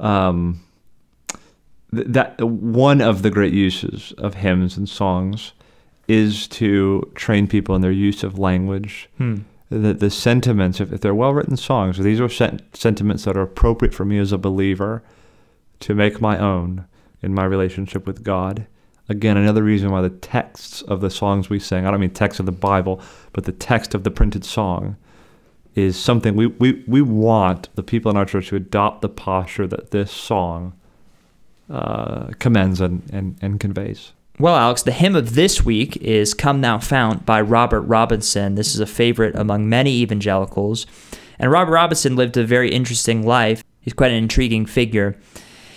um, 0.00 0.62
th- 1.94 2.06
that 2.08 2.40
one 2.40 3.00
of 3.00 3.22
the 3.22 3.30
great 3.30 3.52
uses 3.52 4.12
of 4.18 4.34
hymns 4.34 4.76
and 4.76 4.88
songs 4.88 5.52
is 6.08 6.48
to 6.48 7.10
train 7.14 7.46
people 7.46 7.74
in 7.74 7.80
their 7.82 7.92
use 7.92 8.22
of 8.22 8.38
language. 8.38 9.08
The, 9.70 9.94
the 9.94 10.10
sentiments, 10.10 10.80
if, 10.80 10.92
if 10.92 11.00
they're 11.00 11.14
well 11.14 11.32
written 11.32 11.56
songs, 11.56 11.96
these 11.98 12.20
are 12.20 12.28
sen- 12.28 12.60
sentiments 12.74 13.24
that 13.24 13.36
are 13.36 13.42
appropriate 13.42 13.94
for 13.94 14.04
me 14.04 14.18
as 14.18 14.32
a 14.32 14.38
believer 14.38 15.02
to 15.80 15.94
make 15.94 16.20
my 16.20 16.38
own 16.38 16.86
in 17.22 17.32
my 17.34 17.44
relationship 17.44 18.06
with 18.06 18.22
God. 18.22 18.66
Again, 19.08 19.36
another 19.36 19.62
reason 19.62 19.90
why 19.90 20.02
the 20.02 20.10
texts 20.10 20.82
of 20.82 21.00
the 21.00 21.10
songs 21.10 21.48
we 21.48 21.58
sing, 21.58 21.86
I 21.86 21.90
don't 21.90 22.00
mean 22.00 22.10
text 22.10 22.40
of 22.40 22.46
the 22.46 22.52
Bible, 22.52 23.00
but 23.32 23.44
the 23.44 23.52
text 23.52 23.94
of 23.94 24.04
the 24.04 24.10
printed 24.10 24.44
song 24.44 24.96
is 25.74 25.98
something 25.98 26.36
we, 26.36 26.46
we, 26.46 26.84
we 26.86 27.02
want 27.02 27.68
the 27.74 27.82
people 27.82 28.10
in 28.10 28.16
our 28.16 28.24
church 28.24 28.48
to 28.48 28.56
adopt 28.56 29.00
the 29.00 29.08
posture 29.08 29.66
that 29.66 29.90
this 29.90 30.10
song 30.10 30.74
uh, 31.70 32.28
commends 32.38 32.80
and, 32.80 33.02
and, 33.12 33.36
and 33.40 33.58
conveys. 33.58 34.12
Well, 34.38 34.56
Alex, 34.56 34.82
the 34.82 34.92
hymn 34.92 35.14
of 35.14 35.34
this 35.34 35.64
week 35.64 35.96
is 35.98 36.34
Come 36.34 36.62
Thou 36.62 36.78
Fount 36.78 37.24
by 37.24 37.40
Robert 37.40 37.82
Robinson. 37.82 38.54
This 38.54 38.74
is 38.74 38.80
a 38.80 38.86
favorite 38.86 39.34
among 39.36 39.68
many 39.68 39.92
evangelicals. 40.00 40.86
And 41.38 41.50
Robert 41.50 41.72
Robinson 41.72 42.16
lived 42.16 42.36
a 42.36 42.44
very 42.44 42.70
interesting 42.70 43.24
life. 43.24 43.62
He's 43.80 43.92
quite 43.92 44.10
an 44.10 44.18
intriguing 44.18 44.66
figure. 44.66 45.16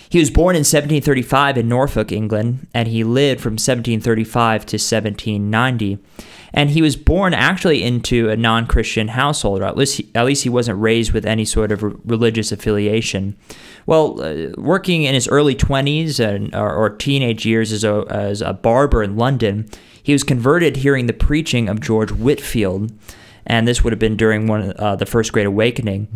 He 0.08 0.18
was 0.18 0.30
born 0.30 0.54
in 0.54 0.60
1735 0.60 1.58
in 1.58 1.68
Norfolk, 1.68 2.12
England, 2.12 2.66
and 2.72 2.88
he 2.88 3.04
lived 3.04 3.40
from 3.40 3.54
1735 3.54 4.66
to 4.66 4.76
1790. 4.76 5.98
And 6.56 6.70
he 6.70 6.80
was 6.80 6.96
born 6.96 7.34
actually 7.34 7.82
into 7.82 8.30
a 8.30 8.36
non 8.36 8.66
Christian 8.66 9.08
household, 9.08 9.60
or 9.60 9.64
at 9.64 9.76
least, 9.76 9.98
he, 9.98 10.10
at 10.14 10.24
least 10.24 10.42
he 10.42 10.48
wasn't 10.48 10.80
raised 10.80 11.12
with 11.12 11.26
any 11.26 11.44
sort 11.44 11.70
of 11.70 11.82
re- 11.82 11.92
religious 12.06 12.50
affiliation. 12.50 13.36
Well, 13.84 14.20
uh, 14.22 14.52
working 14.56 15.02
in 15.02 15.12
his 15.12 15.28
early 15.28 15.54
20s 15.54 16.18
and, 16.18 16.54
or, 16.54 16.74
or 16.74 16.90
teenage 16.90 17.44
years 17.44 17.72
as 17.72 17.84
a, 17.84 18.06
as 18.08 18.40
a 18.40 18.54
barber 18.54 19.02
in 19.02 19.16
London, 19.16 19.68
he 20.02 20.14
was 20.14 20.24
converted 20.24 20.78
hearing 20.78 21.06
the 21.06 21.12
preaching 21.12 21.68
of 21.68 21.80
George 21.80 22.10
Whitefield 22.10 22.90
and 23.46 23.66
this 23.66 23.84
would 23.84 23.92
have 23.92 24.00
been 24.00 24.16
during 24.16 24.46
one 24.46 24.72
uh, 24.76 24.96
the 24.96 25.06
first 25.06 25.32
Great 25.32 25.46
Awakening. 25.46 26.08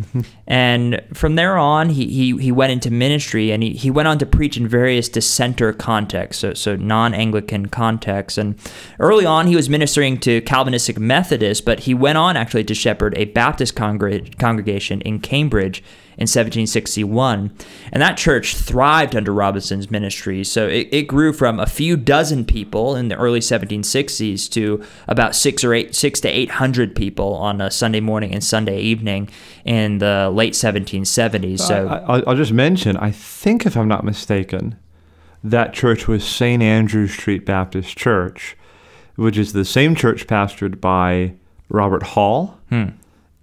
and 0.47 1.01
from 1.13 1.35
there 1.35 1.57
on, 1.57 1.89
he, 1.89 2.07
he, 2.07 2.37
he 2.37 2.51
went 2.51 2.71
into 2.71 2.91
ministry 2.91 3.51
and 3.51 3.63
he, 3.63 3.71
he 3.71 3.89
went 3.89 4.07
on 4.07 4.17
to 4.19 4.25
preach 4.25 4.57
in 4.57 4.67
various 4.67 5.07
dissenter 5.07 5.71
contexts, 5.71 6.41
so, 6.41 6.53
so 6.53 6.75
non 6.75 7.13
Anglican 7.13 7.67
contexts. 7.67 8.37
And 8.37 8.59
early 8.99 9.25
on, 9.25 9.47
he 9.47 9.55
was 9.55 9.69
ministering 9.69 10.19
to 10.19 10.41
Calvinistic 10.41 10.99
Methodists, 10.99 11.63
but 11.63 11.81
he 11.81 11.93
went 11.93 12.17
on 12.17 12.35
actually 12.35 12.65
to 12.65 12.75
shepherd 12.75 13.17
a 13.17 13.25
Baptist 13.25 13.75
congre- 13.75 14.37
congregation 14.37 15.01
in 15.01 15.19
Cambridge 15.19 15.83
in 16.17 16.23
1761. 16.23 17.51
And 17.91 18.01
that 18.01 18.17
church 18.17 18.55
thrived 18.55 19.15
under 19.15 19.33
Robinson's 19.33 19.89
ministry. 19.89 20.43
So 20.43 20.67
it, 20.67 20.89
it 20.91 21.03
grew 21.03 21.33
from 21.33 21.59
a 21.59 21.65
few 21.65 21.97
dozen 21.97 22.45
people 22.45 22.95
in 22.95 23.07
the 23.07 23.15
early 23.15 23.39
1760s 23.39 24.49
to 24.51 24.83
about 25.07 25.35
six 25.35 25.63
or 25.63 25.73
eight, 25.73 25.95
six 25.95 26.19
to 26.21 26.27
800 26.27 26.95
people 26.95 27.35
on 27.35 27.61
a 27.61 27.71
Sunday 27.71 28.01
morning 28.01 28.33
and 28.33 28.43
Sunday 28.43 28.79
evening 28.79 29.29
in 29.65 29.99
the 29.99 30.29
late 30.33 30.53
1770s. 30.53 31.59
So 31.59 31.87
I, 31.87 31.97
I'll, 31.99 32.29
I'll 32.29 32.35
just 32.35 32.53
mention, 32.53 32.97
I 32.97 33.11
think 33.11 33.65
if 33.65 33.77
I'm 33.77 33.87
not 33.87 34.03
mistaken, 34.03 34.77
that 35.43 35.73
church 35.73 36.07
was 36.07 36.23
St. 36.23 36.61
Andrew 36.61 37.07
Street 37.07 37.45
Baptist 37.45 37.97
Church, 37.97 38.55
which 39.15 39.37
is 39.37 39.53
the 39.53 39.65
same 39.65 39.95
church 39.95 40.27
pastored 40.27 40.79
by 40.79 41.33
Robert 41.69 42.03
Hall. 42.03 42.59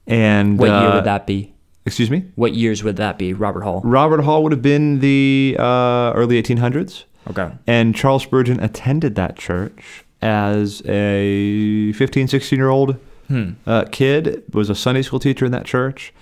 And 0.07 0.59
what 0.59 0.67
year 0.69 0.75
uh, 0.75 0.95
would 0.97 1.05
that 1.05 1.27
be? 1.27 1.55
Excuse 1.89 2.11
me. 2.11 2.25
What 2.37 2.55
years 2.55 2.85
would 2.85 2.97
that 2.97 3.17
be, 3.19 3.33
Robert 3.33 3.63
Hall? 3.63 3.81
Robert 3.83 4.21
Hall 4.21 4.43
would 4.43 4.53
have 4.53 4.61
been 4.63 5.01
the 5.01 5.57
uh, 5.59 6.13
early 6.15 6.41
1800s, 6.41 7.05
Okay. 7.31 7.51
and 7.67 7.95
Charles 7.97 8.23
Spurgeon 8.23 8.61
attended 8.61 9.15
that 9.15 9.37
church 9.37 10.05
as 10.21 10.83
a 10.87 11.93
15, 11.95 12.29
16 12.29 12.59
year 12.59 12.69
old 12.69 12.97
Hmm. 13.29 13.51
uh, 13.67 13.85
kid. 13.91 14.43
Was 14.53 14.71
a 14.71 14.75
Sunday 14.75 15.03
school 15.03 15.19
teacher 15.19 15.45
in 15.47 15.53
that 15.53 15.65
church, 15.65 16.13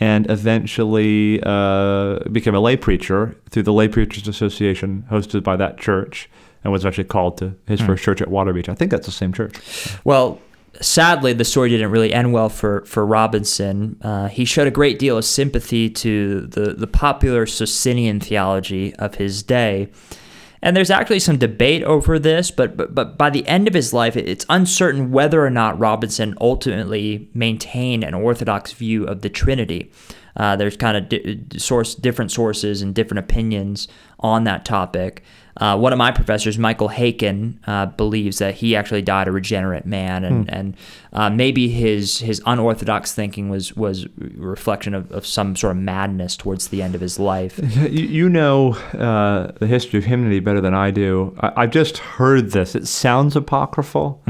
and 0.00 0.28
eventually 0.30 1.40
uh, 1.44 2.18
became 2.30 2.54
a 2.54 2.60
lay 2.60 2.76
preacher 2.76 3.36
through 3.50 3.62
the 3.64 3.72
Lay 3.72 3.88
Preachers 3.88 4.26
Association, 4.28 5.04
hosted 5.10 5.42
by 5.42 5.56
that 5.56 5.78
church, 5.78 6.28
and 6.64 6.72
was 6.72 6.84
actually 6.86 7.04
called 7.04 7.38
to 7.38 7.54
his 7.66 7.80
Hmm. 7.80 7.86
first 7.86 8.02
church 8.04 8.20
at 8.22 8.28
Waterbeach. 8.28 8.68
I 8.68 8.74
think 8.74 8.90
that's 8.90 9.06
the 9.06 9.12
same 9.12 9.32
church. 9.32 9.54
Well, 10.04 10.38
sadly, 10.80 11.32
the 11.32 11.44
story 11.44 11.70
didn't 11.70 11.90
really 11.90 12.12
end 12.12 12.32
well 12.32 12.48
for 12.48 12.84
for 12.84 13.04
Robinson. 13.06 13.98
Uh, 14.02 14.28
he 14.28 14.44
showed 14.44 14.66
a 14.66 14.70
great 14.70 14.98
deal 14.98 15.18
of 15.18 15.24
sympathy 15.24 15.88
to 15.90 16.42
the 16.42 16.74
the 16.74 16.86
popular 16.86 17.46
Socinian 17.46 18.20
theology 18.20 18.94
of 18.96 19.16
his 19.16 19.42
day. 19.42 19.90
And 20.62 20.76
there's 20.76 20.90
actually 20.90 21.20
some 21.20 21.36
debate 21.36 21.84
over 21.84 22.18
this, 22.18 22.50
but, 22.50 22.76
but 22.76 22.94
but 22.94 23.18
by 23.18 23.30
the 23.30 23.46
end 23.46 23.68
of 23.68 23.74
his 23.74 23.92
life, 23.92 24.16
it's 24.16 24.46
uncertain 24.48 25.12
whether 25.12 25.44
or 25.44 25.50
not 25.50 25.78
Robinson 25.78 26.34
ultimately 26.40 27.28
maintained 27.34 28.02
an 28.02 28.14
orthodox 28.14 28.72
view 28.72 29.04
of 29.04 29.20
the 29.20 29.28
Trinity. 29.28 29.92
Uh, 30.36 30.56
there's 30.56 30.76
kind 30.76 30.96
of 30.96 31.08
di- 31.08 31.58
source 31.58 31.94
different 31.94 32.30
sources 32.30 32.82
and 32.82 32.94
different 32.94 33.18
opinions 33.18 33.88
on 34.20 34.44
that 34.44 34.64
topic. 34.64 35.22
Uh, 35.58 35.76
one 35.76 35.92
of 35.92 35.96
my 35.96 36.10
professors, 36.10 36.58
Michael 36.58 36.90
Haykin, 36.90 37.56
uh, 37.66 37.86
believes 37.86 38.38
that 38.38 38.56
he 38.56 38.76
actually 38.76 39.00
died 39.02 39.26
a 39.26 39.32
regenerate 39.32 39.86
man, 39.86 40.24
and 40.24 40.50
and 40.50 40.76
uh, 41.12 41.30
maybe 41.30 41.68
his 41.68 42.18
his 42.18 42.42
unorthodox 42.44 43.14
thinking 43.14 43.48
was 43.48 43.74
was 43.74 44.04
a 44.04 44.08
reflection 44.36 44.94
of, 44.94 45.10
of 45.12 45.26
some 45.26 45.56
sort 45.56 45.76
of 45.76 45.82
madness 45.82 46.36
towards 46.36 46.68
the 46.68 46.82
end 46.82 46.94
of 46.94 47.00
his 47.00 47.18
life. 47.18 47.58
You, 47.86 48.06
you 48.06 48.28
know 48.28 48.74
uh, 48.94 49.52
the 49.58 49.66
history 49.66 49.98
of 49.98 50.04
hymnody 50.06 50.40
better 50.40 50.60
than 50.60 50.74
I 50.74 50.90
do. 50.90 51.36
I, 51.40 51.62
I've 51.62 51.70
just 51.70 51.98
heard 51.98 52.50
this. 52.50 52.74
It 52.74 52.88
sounds 52.88 53.36
apocryphal, 53.36 54.20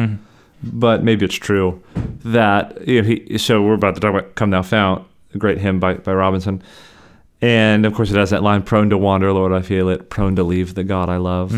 but 0.62 1.02
maybe 1.02 1.24
it's 1.24 1.36
true. 1.36 1.82
That 2.24 2.86
you 2.86 3.02
know, 3.02 3.08
he, 3.08 3.38
so 3.38 3.62
we're 3.62 3.74
about 3.74 3.94
to 3.94 4.00
talk 4.00 4.10
about 4.10 4.34
"Come 4.34 4.50
Thou 4.50 4.62
Fount," 4.62 5.06
a 5.34 5.38
great 5.38 5.58
hymn 5.58 5.80
by 5.80 5.94
by 5.94 6.12
Robinson, 6.12 6.62
and 7.40 7.84
of 7.86 7.94
course 7.94 8.10
it 8.10 8.16
has 8.16 8.30
that 8.30 8.42
line: 8.42 8.62
"Prone 8.62 8.90
to 8.90 8.98
wander, 8.98 9.32
Lord, 9.32 9.52
I 9.52 9.62
feel 9.62 9.88
it. 9.88 10.10
Prone 10.10 10.36
to 10.36 10.42
leave 10.42 10.74
the 10.74 10.84
God 10.84 11.08
I 11.08 11.16
love." 11.16 11.52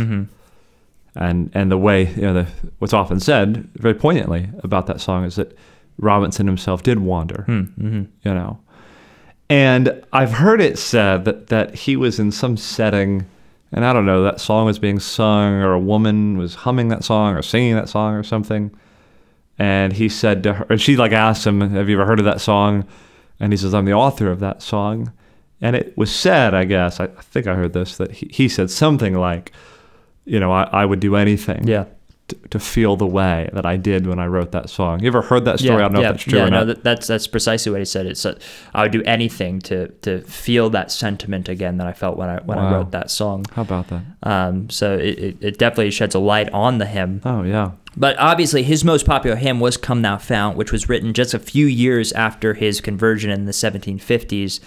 And 1.15 1.51
and 1.55 1.71
the 1.71 1.79
way 1.79 2.07
you 2.15 2.23
know 2.23 2.35
the, 2.35 2.47
what's 2.79 2.93
often 2.93 3.21
said 3.21 3.69
very 3.75 3.95
poignantly 3.95 4.49
about 4.63 4.87
that 4.87 5.01
song 5.01 5.25
is 5.25 5.37
that 5.37 5.57
Robinson 5.99 6.47
himself 6.47 6.83
did 6.83 7.01
wander. 7.01 7.45
Mm-hmm. 7.49 8.03
You 8.23 8.35
know, 8.35 8.59
and 9.51 10.05
I've 10.13 10.33
heard 10.33 10.61
it 10.61 10.79
said 10.79 11.25
that, 11.25 11.47
that 11.47 11.75
he 11.75 11.97
was 11.97 12.19
in 12.19 12.31
some 12.31 12.57
setting, 12.57 13.27
and 13.73 13.85
I 13.85 13.93
don't 13.93 14.05
know, 14.05 14.23
that 14.23 14.41
song 14.41 14.67
was 14.67 14.79
being 14.79 15.01
sung, 15.01 15.55
or 15.55 15.73
a 15.73 15.81
woman 15.81 16.37
was 16.37 16.55
humming 16.55 16.89
that 16.89 17.03
song, 17.03 17.35
or 17.35 17.43
singing 17.43 17.75
that 17.75 17.89
song, 17.89 18.15
or 18.15 18.23
something. 18.23 18.71
And 19.59 19.95
he 19.95 20.09
said 20.09 20.43
to 20.45 20.55
her, 20.55 20.67
and 20.69 20.81
she 20.81 20.97
like 20.97 21.13
asked 21.13 21.47
him, 21.47 21.61
Have 21.61 21.89
you 21.89 21.97
ever 21.97 22.07
heard 22.07 22.19
of 22.19 22.27
that 22.27 22.41
song? 22.41 22.87
And 23.41 23.53
he 23.53 23.57
says, 23.57 23.73
I'm 23.73 23.87
the 23.87 23.93
author 23.93 24.31
of 24.31 24.41
that 24.41 24.63
song. 24.63 25.13
And 25.61 25.75
it 25.77 25.97
was 25.97 26.15
said, 26.15 26.55
I 26.55 26.65
guess, 26.65 27.01
I, 27.01 27.05
I 27.05 27.23
think 27.23 27.47
I 27.47 27.55
heard 27.55 27.73
this, 27.73 27.97
that 27.97 28.13
he, 28.13 28.29
he 28.33 28.49
said 28.49 28.71
something 28.71 29.15
like, 29.15 29.53
You 30.25 30.39
know, 30.41 30.53
I, 30.53 30.63
I 30.73 30.85
would 30.85 31.01
do 31.01 31.17
anything 31.17 31.67
Yeah. 31.67 31.87
to, 32.29 32.37
to 32.51 32.59
feel 32.61 32.97
the 32.97 33.07
way 33.07 33.49
that 33.55 33.65
I 33.67 33.77
did 33.77 34.07
when 34.07 34.19
I 34.19 34.27
wrote 34.27 34.53
that 34.53 34.69
song. 34.71 35.01
You 35.01 35.09
ever 35.09 35.23
heard 35.23 35.45
that 35.47 35.59
story? 35.59 35.79
I 35.79 35.89
don't 35.89 35.95
know 35.95 36.01
yeah, 36.03 36.11
if 36.11 36.13
that's 36.13 36.25
true 36.25 36.39
yeah, 36.39 36.45
or 36.47 36.51
no, 36.51 36.59
not. 36.59 36.67
that, 36.67 36.85
that's 36.85 37.07
that's 37.07 37.27
precisely 37.27 37.73
what 37.73 37.81
he 37.81 37.85
said. 37.87 38.07
It's 38.07 38.25
uh, 38.27 38.39
I 38.75 38.83
would 38.83 38.93
do 38.93 39.03
anything 39.05 39.61
to 39.63 39.89
to 40.03 40.21
feel 40.23 40.69
that 40.71 40.93
sentiment 40.93 41.49
again 41.49 41.79
that 41.79 41.87
I 41.87 41.93
felt 41.95 42.17
when 42.19 42.29
I 42.29 42.37
when 42.43 42.59
I 42.59 42.71
wrote 42.73 42.91
that 42.93 43.11
song. 43.11 43.47
How 43.55 43.63
about 43.63 43.89
that? 43.89 44.03
Um, 44.23 44.69
so 44.71 44.95
it, 44.99 45.19
it, 45.19 45.37
it 45.41 45.59
definitely 45.59 45.91
sheds 45.91 46.15
a 46.15 46.19
light 46.21 46.51
on 46.53 46.79
the 46.79 46.87
hymn. 46.87 47.21
Oh 47.25 47.43
yeah. 47.43 47.71
But 47.99 48.17
obviously, 48.21 48.63
his 48.63 48.85
most 48.85 49.05
popular 49.05 49.35
hymn 49.35 49.59
was 49.59 49.77
"Come 49.77 50.03
Thou 50.03 50.19
Fount," 50.19 50.57
which 50.57 50.71
was 50.71 50.89
written 50.89 51.13
just 51.13 51.35
a 51.35 51.39
few 51.41 51.67
years 51.67 52.13
after 52.13 52.55
his 52.55 52.81
conversion 52.81 53.29
in 53.29 53.45
the 53.45 53.53
1750s. 53.53 54.61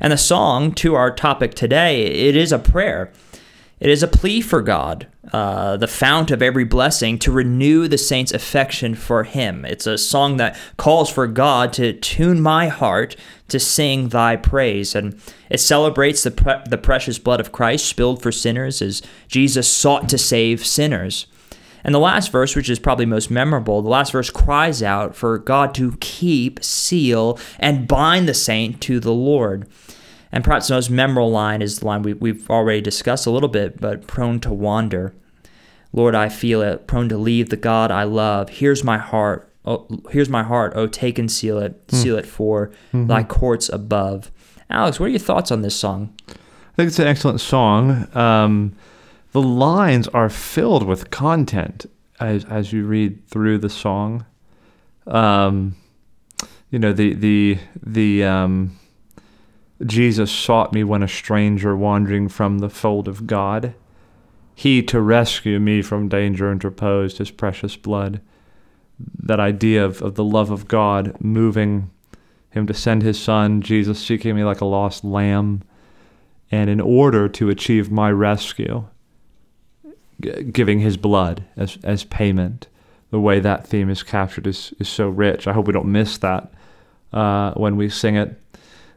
And 0.00 0.10
the 0.10 0.16
song, 0.16 0.72
to 0.76 0.94
our 0.94 1.14
topic 1.14 1.52
today, 1.52 2.06
it 2.06 2.34
is 2.34 2.50
a 2.50 2.58
prayer. 2.58 3.12
It 3.78 3.90
is 3.90 4.02
a 4.02 4.08
plea 4.08 4.40
for 4.40 4.62
God, 4.62 5.06
uh, 5.34 5.76
the 5.76 5.86
fount 5.86 6.30
of 6.30 6.40
every 6.40 6.64
blessing, 6.64 7.18
to 7.18 7.30
renew 7.30 7.88
the 7.88 7.98
saints' 7.98 8.32
affection 8.32 8.94
for 8.94 9.22
Him. 9.24 9.66
It's 9.66 9.86
a 9.86 9.98
song 9.98 10.38
that 10.38 10.56
calls 10.78 11.10
for 11.10 11.26
God 11.26 11.74
to 11.74 11.92
tune 11.92 12.40
my 12.40 12.68
heart 12.68 13.16
to 13.48 13.60
sing 13.60 14.08
Thy 14.08 14.34
praise, 14.36 14.94
and 14.94 15.20
it 15.50 15.60
celebrates 15.60 16.22
the 16.22 16.30
pre- 16.30 16.62
the 16.66 16.78
precious 16.78 17.18
blood 17.18 17.38
of 17.38 17.52
Christ 17.52 17.84
spilled 17.84 18.22
for 18.22 18.32
sinners 18.32 18.80
as 18.80 19.02
Jesus 19.28 19.68
sought 19.68 20.08
to 20.08 20.16
save 20.16 20.64
sinners. 20.64 21.26
And 21.88 21.94
the 21.94 22.00
last 22.00 22.30
verse, 22.32 22.54
which 22.54 22.68
is 22.68 22.78
probably 22.78 23.06
most 23.06 23.30
memorable, 23.30 23.80
the 23.80 23.88
last 23.88 24.12
verse 24.12 24.28
cries 24.28 24.82
out 24.82 25.16
for 25.16 25.38
God 25.38 25.74
to 25.76 25.96
keep, 26.00 26.62
seal, 26.62 27.38
and 27.58 27.88
bind 27.88 28.28
the 28.28 28.34
saint 28.34 28.82
to 28.82 29.00
the 29.00 29.14
Lord. 29.14 29.66
And 30.30 30.44
perhaps 30.44 30.68
the 30.68 30.74
most 30.74 30.90
memorable 30.90 31.30
line 31.30 31.62
is 31.62 31.78
the 31.78 31.86
line 31.86 32.02
we, 32.02 32.12
we've 32.12 32.50
already 32.50 32.82
discussed 32.82 33.26
a 33.26 33.30
little 33.30 33.48
bit, 33.48 33.80
but 33.80 34.06
prone 34.06 34.38
to 34.40 34.52
wander. 34.52 35.14
Lord, 35.94 36.14
I 36.14 36.28
feel 36.28 36.60
it, 36.60 36.86
prone 36.86 37.08
to 37.08 37.16
leave 37.16 37.48
the 37.48 37.56
God 37.56 37.90
I 37.90 38.02
love. 38.02 38.50
Here's 38.50 38.84
my 38.84 38.98
heart. 38.98 39.50
Oh, 39.64 39.86
here's 40.10 40.28
my 40.28 40.42
heart. 40.42 40.74
Oh, 40.76 40.88
take 40.88 41.18
and 41.18 41.32
seal 41.32 41.58
it, 41.58 41.80
seal 41.90 42.18
it 42.18 42.26
for 42.26 42.70
thy 42.92 43.22
courts 43.22 43.70
above. 43.70 44.30
Alex, 44.68 45.00
what 45.00 45.06
are 45.06 45.08
your 45.08 45.20
thoughts 45.20 45.50
on 45.50 45.62
this 45.62 45.74
song? 45.74 46.12
I 46.28 46.32
think 46.76 46.88
it's 46.88 46.98
an 46.98 47.06
excellent 47.06 47.40
song. 47.40 48.14
Um, 48.14 48.76
the 49.32 49.42
lines 49.42 50.08
are 50.08 50.28
filled 50.28 50.84
with 50.84 51.10
content 51.10 51.86
as 52.20 52.44
as 52.46 52.72
you 52.72 52.84
read 52.84 53.26
through 53.28 53.58
the 53.58 53.70
song. 53.70 54.24
Um, 55.06 55.76
you 56.70 56.78
know 56.78 56.92
the 56.92 57.14
the 57.14 57.58
the 57.82 58.24
um, 58.24 58.78
Jesus 59.84 60.30
sought 60.30 60.72
me 60.72 60.84
when 60.84 61.02
a 61.02 61.08
stranger 61.08 61.76
wandering 61.76 62.28
from 62.28 62.58
the 62.58 62.70
fold 62.70 63.08
of 63.08 63.26
God. 63.26 63.74
He 64.54 64.82
to 64.84 65.00
rescue 65.00 65.60
me 65.60 65.82
from 65.82 66.08
danger 66.08 66.50
interposed 66.50 67.18
his 67.18 67.30
precious 67.30 67.76
blood. 67.76 68.20
That 68.98 69.38
idea 69.38 69.84
of, 69.84 70.02
of 70.02 70.16
the 70.16 70.24
love 70.24 70.50
of 70.50 70.66
God 70.66 71.16
moving 71.20 71.90
him 72.50 72.66
to 72.66 72.74
send 72.74 73.02
his 73.02 73.20
son, 73.20 73.62
Jesus 73.62 74.04
seeking 74.04 74.34
me 74.34 74.42
like 74.42 74.60
a 74.60 74.64
lost 74.64 75.04
lamb 75.04 75.62
and 76.50 76.68
in 76.68 76.80
order 76.80 77.28
to 77.28 77.50
achieve 77.50 77.90
my 77.90 78.10
rescue, 78.10 78.86
g- 80.20 80.42
giving 80.44 80.80
his 80.80 80.96
blood 80.96 81.44
as, 81.56 81.78
as 81.84 82.04
payment. 82.04 82.66
The 83.10 83.20
way 83.20 83.40
that 83.40 83.66
theme 83.66 83.88
is 83.90 84.02
captured 84.02 84.46
is, 84.46 84.74
is 84.78 84.88
so 84.88 85.08
rich. 85.08 85.46
I 85.46 85.52
hope 85.52 85.66
we 85.66 85.72
don't 85.72 85.90
miss 85.90 86.18
that 86.18 86.52
uh, 87.12 87.52
when 87.54 87.76
we 87.76 87.88
sing 87.88 88.16
it. 88.16 88.38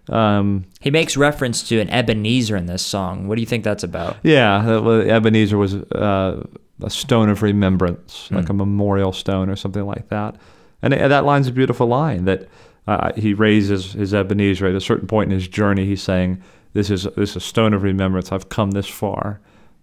Um, 0.10 0.66
He 0.82 0.92
makes 0.92 1.16
reference 1.16 1.64
to 1.70 1.80
an 1.80 1.90
Ebenezer 1.90 2.58
in 2.58 2.66
this 2.66 2.86
song. 2.86 3.28
What 3.28 3.36
do 3.36 3.42
you 3.42 3.48
think 3.48 3.64
that's 3.64 3.84
about? 3.84 4.18
yeah, 4.24 4.68
Ebenezer 4.68 5.58
was 5.58 5.76
uh, 5.76 6.46
a 6.82 6.90
stone 6.90 7.30
of 7.30 7.42
remembrance, 7.42 8.30
like 8.32 8.50
a 8.50 8.54
memorial 8.54 9.14
stone 9.14 9.50
or 9.50 9.56
something 9.56 9.86
like 9.86 10.10
that. 10.10 10.36
And 10.82 10.94
it- 10.94 11.08
that 11.10 11.24
line's 11.24 11.48
a 11.48 11.52
beautiful 11.52 11.88
line 11.88 12.26
that 12.26 12.48
uh, 12.88 13.14
he 13.16 13.34
raises 13.34 13.94
his 13.94 14.14
Ebenezer 14.14 14.66
at 14.68 14.76
a 14.76 14.82
certain 14.82 15.08
point 15.08 15.32
in 15.32 15.38
his 15.40 15.48
journey. 15.48 15.86
He's 15.86 16.02
saying, 16.02 16.42
"This 16.74 16.90
is 16.90 17.04
this 17.16 17.30
is 17.32 17.36
a 17.36 17.40
stone 17.40 17.74
of 17.76 17.84
remembrance. 17.84 18.32
I've 18.32 18.50
come 18.50 18.72
this 18.72 18.88
far 18.88 19.40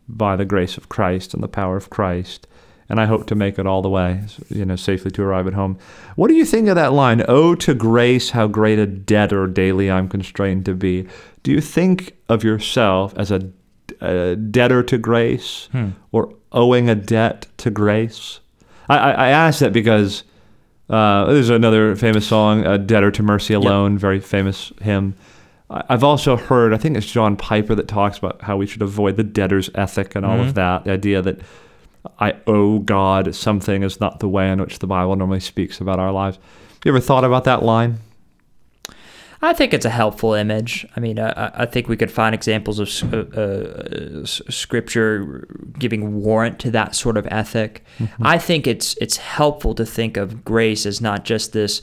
by 0.09 0.37
the 0.37 0.45
grace 0.45 0.77
of 0.77 0.89
Christ 0.89 1.35
and 1.35 1.43
the 1.43 1.49
power 1.49 1.77
of 1.77 1.91
Christ." 1.91 2.47
And 2.91 2.99
I 2.99 3.05
hope 3.05 3.27
to 3.27 3.35
make 3.35 3.59
it 3.59 3.67
all 3.67 3.83
the 3.83 3.91
way, 3.91 4.23
you 4.49 4.65
know, 4.65 4.77
safely 4.77 5.11
to 5.11 5.23
arrive 5.23 5.47
at 5.47 5.53
home. 5.53 5.77
What 6.17 6.29
do 6.29 6.35
you 6.35 6.47
think 6.47 6.69
of 6.69 6.75
that 6.77 6.95
line? 6.95 7.23
Oh, 7.29 7.55
to 7.57 7.75
grace, 7.75 8.31
how 8.31 8.47
great 8.47 8.79
a 8.79 8.87
debtor 8.87 9.47
daily 9.47 9.91
I'm 9.91 10.09
constrained 10.09 10.65
to 10.65 10.75
be. 10.75 11.07
Do 11.43 11.53
you 11.53 11.61
think 11.61 12.17
of 12.31 12.43
yourself 12.43 13.13
as 13.19 13.31
a, 13.31 13.51
a 14.01 14.37
debtor 14.37 14.83
to 14.85 14.97
grace 14.97 15.69
or 16.13 16.33
owing 16.51 16.89
a 16.89 16.95
debt 16.95 17.47
to 17.59 17.71
grace? 17.71 18.41
I, 18.89 18.97
I, 18.97 19.11
I 19.11 19.29
ask 19.29 19.61
that 19.61 19.75
because 19.75 20.25
uh, 20.89 21.27
there's 21.27 21.51
another 21.51 21.95
famous 21.95 22.27
song, 22.27 22.65
"A 22.65 22.79
Debtor 22.79 23.11
to 23.11 23.23
Mercy 23.23 23.53
Alone," 23.53 23.99
very 23.99 24.19
famous 24.21 24.73
hymn. 24.81 25.15
I- 25.71 25.85
I've 25.91 26.05
also 26.05 26.37
heard, 26.37 26.73
I 26.73 26.77
think 26.79 26.97
it's 26.97 27.07
John 27.11 27.37
Piper 27.37 27.75
that 27.75 27.89
talks 27.89 28.19
about 28.19 28.43
how 28.43 28.57
we 28.57 28.67
should 28.67 28.83
avoid 28.83 29.17
the 29.17 29.25
debtor's 29.25 29.71
ethic 29.75 30.15
and 30.15 30.25
all 30.25 30.41
of 30.41 30.55
that. 30.55 30.85
The 30.85 30.93
idea 30.93 31.21
that 31.23 31.41
I 32.21 32.35
owe 32.47 32.79
God 32.79 33.35
something 33.35 33.83
is 33.83 34.01
not 34.01 34.21
the 34.21 34.29
way 34.29 34.51
in 34.51 34.61
which 34.61 34.79
the 34.79 34.87
Bible 34.87 35.15
normally 35.17 35.41
speaks 35.41 35.81
about 35.81 35.99
our 35.99 36.13
lives. 36.13 36.37
Have 36.37 36.79
you 36.85 36.93
ever 36.93 37.01
thought 37.01 37.25
about 37.25 37.45
that 37.45 37.63
line? 37.63 37.99
I 39.41 39.53
think 39.53 39.73
it's 39.73 39.85
a 39.85 39.91
helpful 39.91 40.35
image. 40.35 40.85
I 40.97 41.01
mean, 41.01 41.19
I, 41.21 41.53
I- 41.55 41.67
think 41.67 41.87
we 41.89 41.97
could 41.97 42.11
find 42.11 42.35
examples 42.35 42.81
of 42.81 43.15
uh, 43.15 43.19
uh, 43.41 44.25
scripture 44.25 45.47
giving 45.79 46.23
warrant 46.23 46.59
to 46.61 46.71
that 46.73 46.95
sort 46.97 47.17
of 47.17 47.27
ethic. 47.31 47.85
I 48.21 48.39
think 48.39 48.67
it's 48.67 48.97
it's 49.01 49.17
helpful 49.19 49.75
to 49.77 49.87
think 49.87 50.17
of 50.17 50.45
grace 50.45 50.87
as 50.87 51.01
not 51.01 51.25
just 51.25 51.53
this 51.53 51.83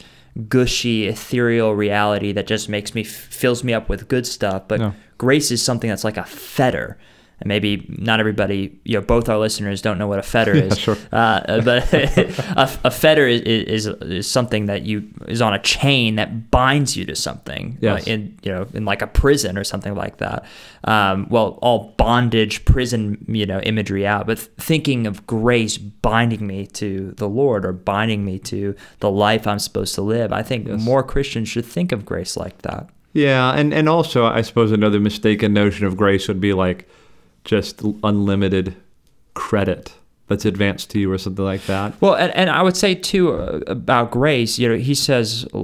gushy, 0.50 1.08
ethereal 1.08 1.74
reality 1.76 2.32
that 2.34 2.48
just 2.48 2.67
makes 2.69 2.93
me 2.93 3.04
fills 3.04 3.63
me 3.63 3.74
up 3.74 3.88
with 3.89 4.08
good 4.08 4.28
stuff, 4.28 4.63
but 4.67 4.80
No. 4.80 4.93
grace 5.17 5.50
is 5.52 5.62
something 5.62 5.89
that's 5.89 6.04
like 6.04 6.17
a 6.17 6.24
fetter. 6.26 6.98
And 7.41 7.50
maybe 7.50 7.86
not 7.89 8.21
everybody, 8.21 8.80
you 8.86 8.93
know, 8.98 9.02
both 9.06 9.28
our 9.28 9.38
listeners 9.38 9.82
don't 9.82 9.98
know 9.98 10.08
what 10.08 10.19
a 10.19 10.24
fetter 10.24 10.54
is. 10.54 10.80
sure. 10.80 10.95
Uh, 11.12 11.62
but 11.62 11.93
a, 11.93 12.80
a 12.86 12.91
fetter 12.91 13.28
is, 13.28 13.41
is 13.41 13.88
is 13.88 14.30
something 14.32 14.67
that 14.67 14.84
you 14.84 15.10
is 15.28 15.41
on 15.41 15.54
a 15.54 15.60
chain 15.60 16.15
that 16.15 16.50
binds 16.50 16.95
you 16.95 17.04
to 17.06 17.15
something. 17.15 17.78
Yes. 17.82 18.08
uh, 18.08 18.12
in 18.12 18.39
you 18.43 18.52
know 18.54 18.67
in 18.74 18.86
like 18.86 19.02
a 19.02 19.08
prison 19.08 19.58
or 19.58 19.65
something 19.65 19.95
like 19.95 20.17
that. 20.17 20.45
Um, 20.86 21.28
well, 21.30 21.58
all 21.62 21.93
bondage, 21.98 22.63
prison, 22.63 23.26
you 23.28 23.45
know, 23.45 23.60
imagery 23.62 24.06
out, 24.08 24.28
but 24.28 24.39
thinking 24.39 25.06
of 25.08 25.26
grace 25.28 25.78
binding 25.78 26.45
me 26.48 26.67
to 26.67 27.12
the 27.17 27.28
Lord 27.28 27.65
or 27.65 27.74
binding 27.74 28.24
me 28.24 28.39
to 28.39 28.76
the 29.00 29.10
life 29.12 29.45
I'm 29.48 29.60
supposed 29.60 29.95
to 29.95 30.02
live. 30.04 30.32
I 30.32 30.41
think 30.43 30.67
Yes. 30.67 30.82
more 30.82 31.04
Christians 31.04 31.50
should 31.50 31.65
think 31.65 31.91
of 31.91 32.06
grace 32.06 32.38
like 32.38 32.62
that. 32.62 32.88
Yeah, 33.13 33.52
and, 33.54 33.74
and 33.74 33.89
also 33.89 34.26
I 34.26 34.41
suppose 34.41 34.71
another 34.71 35.00
mistaken 35.00 35.54
notion 35.54 35.86
of 35.86 35.98
grace 35.98 36.28
would 36.28 36.39
be 36.39 36.54
like 36.54 36.88
just 37.45 37.81
unlimited 38.03 38.75
credit 39.34 39.93
that's 40.27 40.43
advanced 40.45 40.89
to 40.89 40.99
you 40.99 41.12
or 41.12 41.17
something 41.19 41.45
like 41.45 41.63
that. 41.67 41.93
Well, 42.01 42.15
and, 42.15 42.36
and 42.36 42.49
I 42.49 42.63
would 42.63 42.75
say 42.75 42.95
too 42.95 43.34
uh, 43.34 43.60
about 43.67 44.10
grace. 44.10 44.58
You 44.58 44.69
know, 44.69 44.75
he 44.75 44.95
says, 44.95 45.45
uh, 45.53 45.60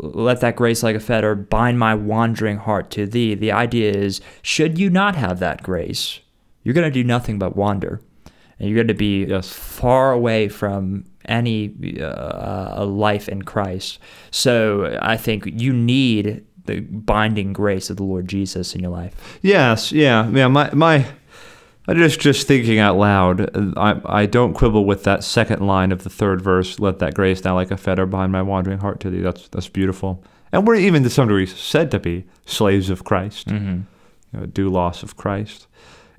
"Let 0.00 0.40
that 0.40 0.56
grace 0.56 0.82
like 0.82 0.96
a 0.96 1.00
fetter 1.00 1.34
bind 1.34 1.78
my 1.78 1.94
wandering 1.94 2.56
heart 2.56 2.90
to 2.92 3.06
thee." 3.06 3.34
The 3.34 3.52
idea 3.52 3.92
is, 3.92 4.20
should 4.42 4.78
you 4.78 4.88
not 4.88 5.16
have 5.16 5.38
that 5.40 5.62
grace, 5.62 6.20
you're 6.62 6.74
going 6.74 6.90
to 6.90 7.02
do 7.02 7.04
nothing 7.04 7.38
but 7.38 7.56
wander, 7.56 8.00
and 8.58 8.68
you're 8.70 8.76
going 8.76 8.88
to 8.88 8.94
be 8.94 9.24
Yes. 9.26 9.48
far 9.50 10.12
away 10.12 10.48
from 10.48 11.04
any 11.26 11.74
uh, 12.00 12.72
a 12.82 12.84
life 12.86 13.28
in 13.28 13.42
Christ. 13.42 13.98
So 14.30 14.98
I 15.02 15.18
think 15.18 15.44
you 15.46 15.72
need 15.74 16.44
the 16.74 16.80
binding 16.80 17.52
grace 17.52 17.90
of 17.90 17.96
the 17.96 18.02
Lord 18.04 18.28
Jesus 18.28 18.74
in 18.74 18.80
your 18.80 18.90
life. 18.90 19.38
Yes, 19.42 19.92
yeah, 19.92 20.28
yeah. 20.30 20.48
My 20.48 20.70
my, 20.74 21.06
I 21.88 21.94
just 21.94 22.20
just 22.20 22.46
thinking 22.46 22.78
out 22.78 22.96
loud. 22.96 23.50
I 23.76 24.00
I 24.04 24.26
don't 24.26 24.54
quibble 24.54 24.84
with 24.84 25.04
that 25.04 25.24
second 25.24 25.66
line 25.66 25.92
of 25.92 26.02
the 26.04 26.10
third 26.10 26.40
verse. 26.40 26.78
Let 26.78 26.98
that 27.00 27.14
grace 27.14 27.44
now 27.44 27.54
like 27.54 27.70
a 27.70 27.76
fetter 27.76 28.06
bind 28.06 28.32
my 28.32 28.42
wandering 28.42 28.78
heart 28.78 29.00
to 29.00 29.10
thee. 29.10 29.20
That's 29.20 29.48
that's 29.48 29.68
beautiful. 29.68 30.22
And 30.52 30.66
we're 30.66 30.74
even 30.76 31.02
to 31.04 31.10
some 31.10 31.28
degree 31.28 31.46
said 31.46 31.90
to 31.92 31.98
be 32.00 32.24
slaves 32.44 32.90
of 32.90 33.04
Christ, 33.04 33.48
Mm-hmm. 33.48 33.80
you 34.32 34.40
know, 34.40 34.46
doulos 34.46 35.02
of 35.02 35.16
Christ. 35.16 35.66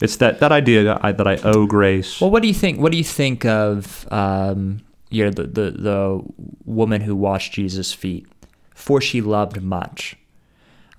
It's 0.02 0.16
that 0.18 0.40
that 0.40 0.52
idea 0.52 0.84
that 0.84 1.06
I, 1.06 1.12
that 1.12 1.28
I 1.28 1.36
owe 1.44 1.68
grace. 1.68 2.20
Well, 2.22 2.32
what 2.32 2.42
do 2.42 2.48
you 2.48 2.54
think? 2.56 2.80
What 2.80 2.92
do 2.92 2.98
you 2.98 3.04
think 3.04 3.46
of 3.46 4.08
um, 4.12 4.82
you 5.10 5.26
know, 5.26 5.30
the, 5.32 5.44
the 5.44 5.72
the 5.72 6.22
woman 6.66 7.02
who 7.02 7.16
washed 7.16 7.54
Jesus' 7.54 7.94
feet? 7.94 8.26
For 8.74 9.00
she 9.00 9.22
loved 9.22 9.62
much. 9.62 10.16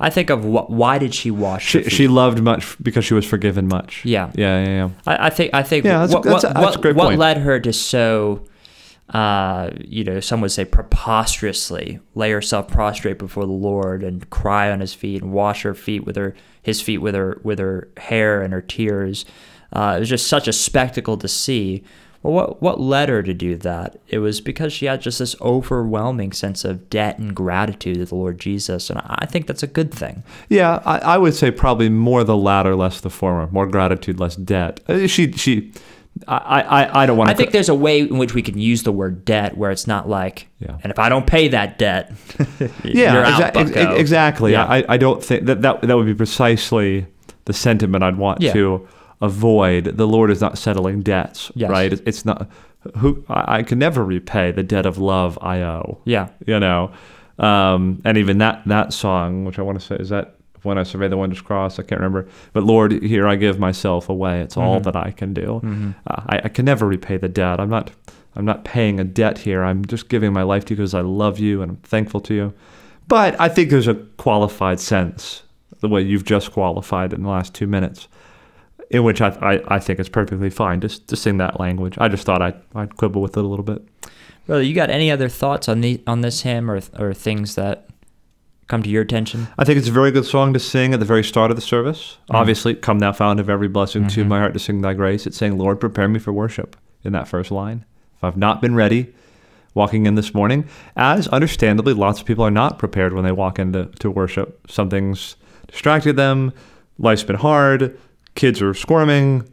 I 0.01 0.11
think 0.11 0.31
of 0.31 0.45
what. 0.45 0.71
Why 0.71 0.99
did 0.99 1.15
she 1.15 1.31
wash? 1.31 1.65
she 1.67 1.85
she 1.85 2.09
loved 2.09 2.43
much 2.43 2.77
because 2.83 3.05
she 3.05 3.15
was 3.15 3.25
forgiven 3.25 3.69
much. 3.69 4.05
Yeah. 4.05 4.31
yeah, 4.35 4.65
yeah, 4.65 4.69
yeah. 4.71 4.89
I, 5.07 5.27
I 5.27 5.31
think. 5.31 5.55
I 5.55 5.63
think. 5.63 5.85
Yeah, 5.85 5.99
that's 6.01 6.13
a- 6.13 6.17
what, 6.17 6.23
that's 6.25 6.45
what, 6.45 6.55
that's 6.55 6.77
what- 6.79 6.97
what 6.97 7.17
led 7.19 7.39
her 7.39 7.61
to 7.61 7.73
so, 7.73 8.43
uh, 9.11 9.71
you 9.79 10.03
know, 10.05 10.19
some 10.21 10.41
would 10.41 10.51
say 10.51 10.65
preposterously 10.65 12.01
lay 12.15 12.31
herself 12.33 12.69
prostrate 12.69 13.19
before 13.19 13.45
the 13.47 13.53
Lord 13.53 14.03
and 14.03 14.29
cry 14.31 14.71
on 14.71 14.81
His 14.81 14.95
feet 14.95 15.23
and 15.23 15.33
wash 15.33 15.63
her 15.63 15.75
feet 15.75 16.05
with 16.05 16.17
her 16.17 16.35
His 16.63 16.81
feet 16.81 16.99
with 16.99 17.15
her 17.15 17.41
with 17.45 17.59
her 17.59 17.89
hair 17.97 18.43
and 18.43 18.53
her 18.53 18.63
tears. 18.63 19.25
Uh, 19.73 19.95
it 19.97 20.01
was 20.01 20.09
just 20.09 20.27
such 20.27 20.49
a 20.49 20.53
spectacle 20.53 21.17
to 21.19 21.29
see. 21.29 21.85
Well, 22.23 22.33
what 22.35 22.63
what 22.63 22.81
led 22.81 23.09
her 23.09 23.23
to 23.23 23.35
do 23.35 23.57
that? 23.57 23.97
It 24.09 24.19
was 24.19 24.41
because 24.41 24.73
she 24.73 24.87
had 24.87 25.01
just 25.03 25.19
this 25.19 25.35
overwhelming 25.41 26.33
sense 26.33 26.65
of 26.65 26.89
debt 26.89 27.19
and 27.19 27.35
gratitude 27.35 27.97
to 27.97 28.05
the 28.05 28.15
Lord 28.15 28.39
Jesus, 28.39 28.91
and 28.91 29.01
I 29.05 29.27
think 29.27 29.47
that's 29.47 29.63
a 29.63 29.67
good 29.67 29.93
thing. 29.93 30.23
Yeah, 30.49 30.81
I, 30.85 30.99
I 30.99 31.19
would 31.19 31.35
say 31.35 31.51
probably 31.51 31.89
more 31.89 32.23
the 32.25 32.37
latter, 32.37 32.77
less 32.77 33.01
the 33.01 33.11
former. 33.11 33.49
More 33.51 33.67
gratitude, 33.67 34.21
less 34.21 34.37
debt. 34.37 34.81
Uh, 34.89 35.07
She 35.07 35.33
she. 35.33 35.73
I, 36.29 36.61
I, 36.61 37.03
I 37.03 37.07
don't 37.07 37.17
want 37.17 37.31
to. 37.31 37.35
I 37.35 37.37
think 37.37 37.53
there's 37.53 37.71
a 37.71 37.75
way 37.75 38.01
in 38.01 38.19
which 38.19 38.35
we 38.35 38.43
can 38.43 38.59
use 38.59 38.83
the 38.83 38.93
word 38.93 39.25
debt 39.25 39.57
where 39.57 39.71
it's 39.71 39.87
not 39.87 40.11
like, 40.11 40.47
Yeah. 40.61 40.77
and 40.83 40.93
if 40.93 40.99
I 40.99 41.09
don't 41.09 41.27
pay 41.27 41.49
that 41.49 41.79
debt, 41.79 42.13
yeah, 42.85 43.15
you're 43.15 43.25
out, 43.25 43.55
exa- 43.55 43.75
ex- 43.77 43.99
exactly. 43.99 44.53
Yeah. 44.53 44.67
I, 44.67 44.85
I 44.91 44.97
don't 44.99 45.25
think 45.25 45.47
that, 45.47 45.63
that 45.63 45.81
that 45.81 45.97
would 45.97 46.05
be 46.05 46.15
precisely 46.15 47.07
the 47.47 47.55
sentiment 47.55 48.05
I'd 48.05 48.19
want 48.19 48.43
Yeah. 48.43 48.53
to 48.53 48.87
avoid. 49.23 49.85
The 49.97 50.07
Lord 50.07 50.31
is 50.31 50.41
not 50.41 50.59
settling 50.59 51.01
debts, 51.01 51.51
Yes. 51.55 51.71
right? 51.71 51.93
It's, 52.07 52.25
not. 52.25 52.49
Who 52.99 53.25
I, 53.29 53.63
can 53.63 53.79
never 53.79 54.05
repay 54.05 54.51
the 54.51 54.63
debt 54.65 54.87
of 54.87 54.99
love 54.99 55.39
I 55.41 55.63
owe. 55.63 56.01
yeah, 56.05 56.29
you 56.47 56.59
know 56.59 56.91
um, 57.39 58.03
and 58.05 58.19
even 58.19 58.39
that 58.39 58.63
that 58.67 58.93
song 58.93 59.45
which 59.47 59.59
i 59.59 59.63
want 59.63 59.81
to 59.81 59.85
say 59.85 59.97
is 59.97 60.11
that 60.11 60.35
when 60.65 60.77
i 60.77 60.83
survey 60.83 61.09
the 61.09 61.17
wondrous 61.17 61.41
cross 61.41 61.79
i 61.79 61.83
can't 61.83 61.99
remember 62.01 62.29
but 62.53 62.63
lord 62.63 62.93
here 63.03 63.27
i 63.27 63.37
give 63.37 63.59
myself 63.59 64.09
away 64.11 64.41
it's 64.43 64.57
all 64.59 64.81
Mhm. 64.81 64.83
that 64.85 64.97
i 64.97 65.11
can 65.13 65.33
do 65.33 65.59
hmm 65.61 65.91
uh, 66.07 66.23
I, 66.27 66.41
I 66.45 66.49
can 66.49 66.67
never 66.67 66.87
repay 66.87 67.17
the 67.17 67.29
debt 67.31 67.59
i'm 67.59 67.71
not 67.71 67.91
i'm 68.37 68.45
not 68.45 68.65
paying 68.65 69.01
a 69.01 69.05
debt 69.05 69.39
here 69.39 69.65
i'm 69.65 69.83
just 69.87 70.09
giving 70.11 70.33
my 70.35 70.43
life 70.43 70.67
to 70.67 70.75
you 70.75 70.77
because 70.77 70.93
i 70.95 71.01
love 71.01 71.39
you 71.39 71.63
and 71.63 71.71
i'm 71.71 71.77
thankful 71.79 72.21
to 72.21 72.35
you 72.35 72.53
but 73.09 73.41
i 73.41 73.49
think 73.49 73.71
there's 73.71 73.89
a 73.89 73.95
qualified 74.19 74.79
sense 74.79 75.43
the 75.81 75.89
way 75.89 76.03
you've 76.03 76.25
just 76.25 76.53
qualified 76.53 77.13
in 77.15 77.23
the 77.23 77.29
last 77.31 77.55
two 77.55 77.67
minutes 77.67 78.09
in 78.93 79.03
which 79.05 79.21
I, 79.21 79.29
I, 79.41 79.77
I 79.77 79.79
think 79.81 79.99
it's 79.99 80.09
perfectly 80.09 80.51
fine 80.51 80.81
just 80.81 81.09
to 81.09 81.17
sing 81.17 81.39
that 81.39 81.59
language. 81.59 81.97
I 81.99 82.09
just 82.09 82.25
thought 82.25 82.43
I'd, 82.43 82.61
I'd 82.75 82.97
quibble 82.97 83.23
with 83.23 83.37
it 83.37 83.45
a 83.45 83.47
little 83.49 83.65
bit. 83.65 83.83
brother. 84.47 84.63
You 84.63 84.75
got 84.75 84.91
any 84.91 85.11
other 85.11 85.29
thoughts 85.29 85.69
on 85.69 85.81
the 85.81 86.03
on 86.07 86.21
this 86.21 86.43
hymn 86.43 86.71
or 86.71 86.81
or 86.99 87.15
things 87.15 87.55
that 87.55 87.89
come 88.69 88.83
to 88.83 88.91
your 88.91 89.03
attention? 89.03 89.49
I 89.59 89.65
think 89.65 89.79
it's 89.79 89.89
a 89.89 89.93
very 89.93 90.11
good 90.11 90.25
song 90.27 90.53
to 90.53 90.59
sing 90.61 90.95
at 90.95 91.01
the 91.01 91.07
very 91.07 91.25
start 91.25 91.51
of 91.51 91.57
the 91.57 91.63
service. 91.63 92.19
Mm. 92.31 92.35
Obviously, 92.37 92.75
come 92.75 92.99
thou 93.01 93.13
fount 93.13 93.41
of 93.41 93.49
every 93.51 93.69
blessing 93.69 94.07
to 94.09 94.25
Mhm. 94.25 94.29
my 94.29 94.39
heart 94.39 94.53
to 94.53 94.59
sing 94.59 94.81
thy 94.83 94.95
grace. 94.95 95.27
It's 95.27 95.37
saying, 95.37 95.59
Lord, 95.59 95.81
prepare 95.81 96.09
me 96.09 96.19
for 96.19 96.33
worship 96.33 96.77
in 97.03 97.13
that 97.13 97.27
first 97.29 97.51
line. 97.51 97.85
If 98.17 98.25
I've 98.25 98.37
not 98.37 98.61
been 98.63 98.75
ready 98.75 99.13
walking 99.75 100.05
in 100.07 100.15
this 100.17 100.35
morning, 100.35 100.67
as 100.97 101.29
understandably 101.29 101.95
lots 101.95 102.21
of 102.21 102.27
people 102.27 102.45
are 102.45 102.51
not 102.51 102.79
prepared 102.79 103.15
when 103.15 103.25
they 103.25 103.33
walk 103.33 103.59
into 103.59 103.87
to 104.01 104.11
worship. 104.11 104.61
Something's 104.71 105.37
distracted 105.67 106.17
them, 106.17 106.53
life's 106.99 107.23
been 107.25 107.37
hard, 107.37 107.99
kids 108.35 108.61
are 108.63 108.75
squirming, 108.75 109.49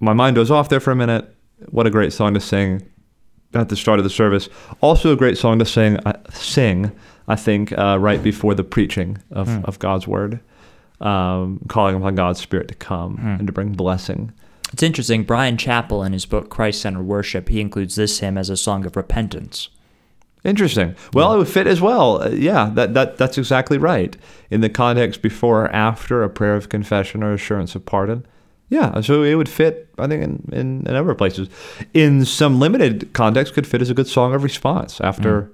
my 0.00 0.12
mind 0.12 0.36
goes 0.36 0.50
off 0.50 0.68
there 0.68 0.80
for 0.80 0.90
a 0.90 0.96
minute. 0.96 1.34
What 1.70 1.86
a 1.86 1.90
great 1.90 2.12
song 2.12 2.34
to 2.34 2.40
sing 2.40 2.82
at 3.54 3.68
the 3.68 3.76
start 3.76 3.98
of 3.98 4.04
the 4.04 4.10
service. 4.10 4.48
Also, 4.80 5.12
a 5.12 5.16
great 5.16 5.38
song 5.38 5.58
to 5.58 5.64
sing. 5.64 5.96
Uh, 5.98 6.14
sing, 6.30 6.90
I 7.28 7.36
think, 7.36 7.72
uh, 7.78 7.98
right 8.00 8.22
before 8.22 8.54
the 8.54 8.64
preaching 8.64 9.18
of, 9.30 9.48
Hmm. 9.48 9.60
of 9.64 9.78
God's 9.78 10.08
word, 10.08 10.40
um, 11.00 11.60
calling 11.68 11.94
upon 11.96 12.14
God's 12.14 12.40
Spirit 12.40 12.68
to 12.68 12.74
come 12.74 13.16
Hmm. 13.18 13.26
and 13.38 13.46
to 13.46 13.52
bring 13.52 13.72
blessing. 13.72 14.32
It's 14.72 14.82
interesting. 14.82 15.22
Bryan 15.24 15.56
Chapell, 15.58 16.04
in 16.04 16.12
his 16.14 16.24
book 16.24 16.48
Christ 16.48 16.80
Centered 16.80 17.02
Worship, 17.02 17.48
he 17.50 17.60
includes 17.60 17.94
this 17.94 18.20
hymn 18.20 18.38
as 18.38 18.48
a 18.50 18.56
song 18.56 18.86
of 18.86 18.96
repentance. 18.96 19.68
Interesting. 20.44 20.96
Well, 21.12 21.32
it 21.32 21.38
would 21.38 21.48
fit 21.48 21.66
as 21.68 21.80
well. 21.80 22.22
Uh, 22.22 22.30
yeah, 22.30 22.70
that, 22.74 22.94
that 22.94 23.16
that's 23.16 23.38
exactly 23.38 23.78
right. 23.78 24.16
In 24.50 24.60
the 24.60 24.68
context 24.68 25.22
before 25.22 25.64
or 25.64 25.68
after 25.68 26.24
a 26.24 26.30
prayer 26.30 26.56
of 26.56 26.68
confession 26.68 27.22
or 27.22 27.32
assurance 27.32 27.74
of 27.74 27.86
pardon. 27.86 28.26
Yeah, 28.68 29.02
so 29.02 29.22
it 29.22 29.34
would 29.34 29.50
fit, 29.50 29.88
I 29.98 30.06
think, 30.06 30.24
in, 30.24 30.48
in 30.50 30.86
a 30.86 30.92
number 30.92 31.12
of 31.12 31.18
places. 31.18 31.48
In 31.92 32.24
some 32.24 32.58
limited 32.58 33.12
context, 33.12 33.52
could 33.52 33.66
fit 33.66 33.82
as 33.82 33.90
a 33.90 33.94
good 33.94 34.08
song 34.08 34.34
of 34.34 34.42
response 34.42 35.00
after 35.00 35.52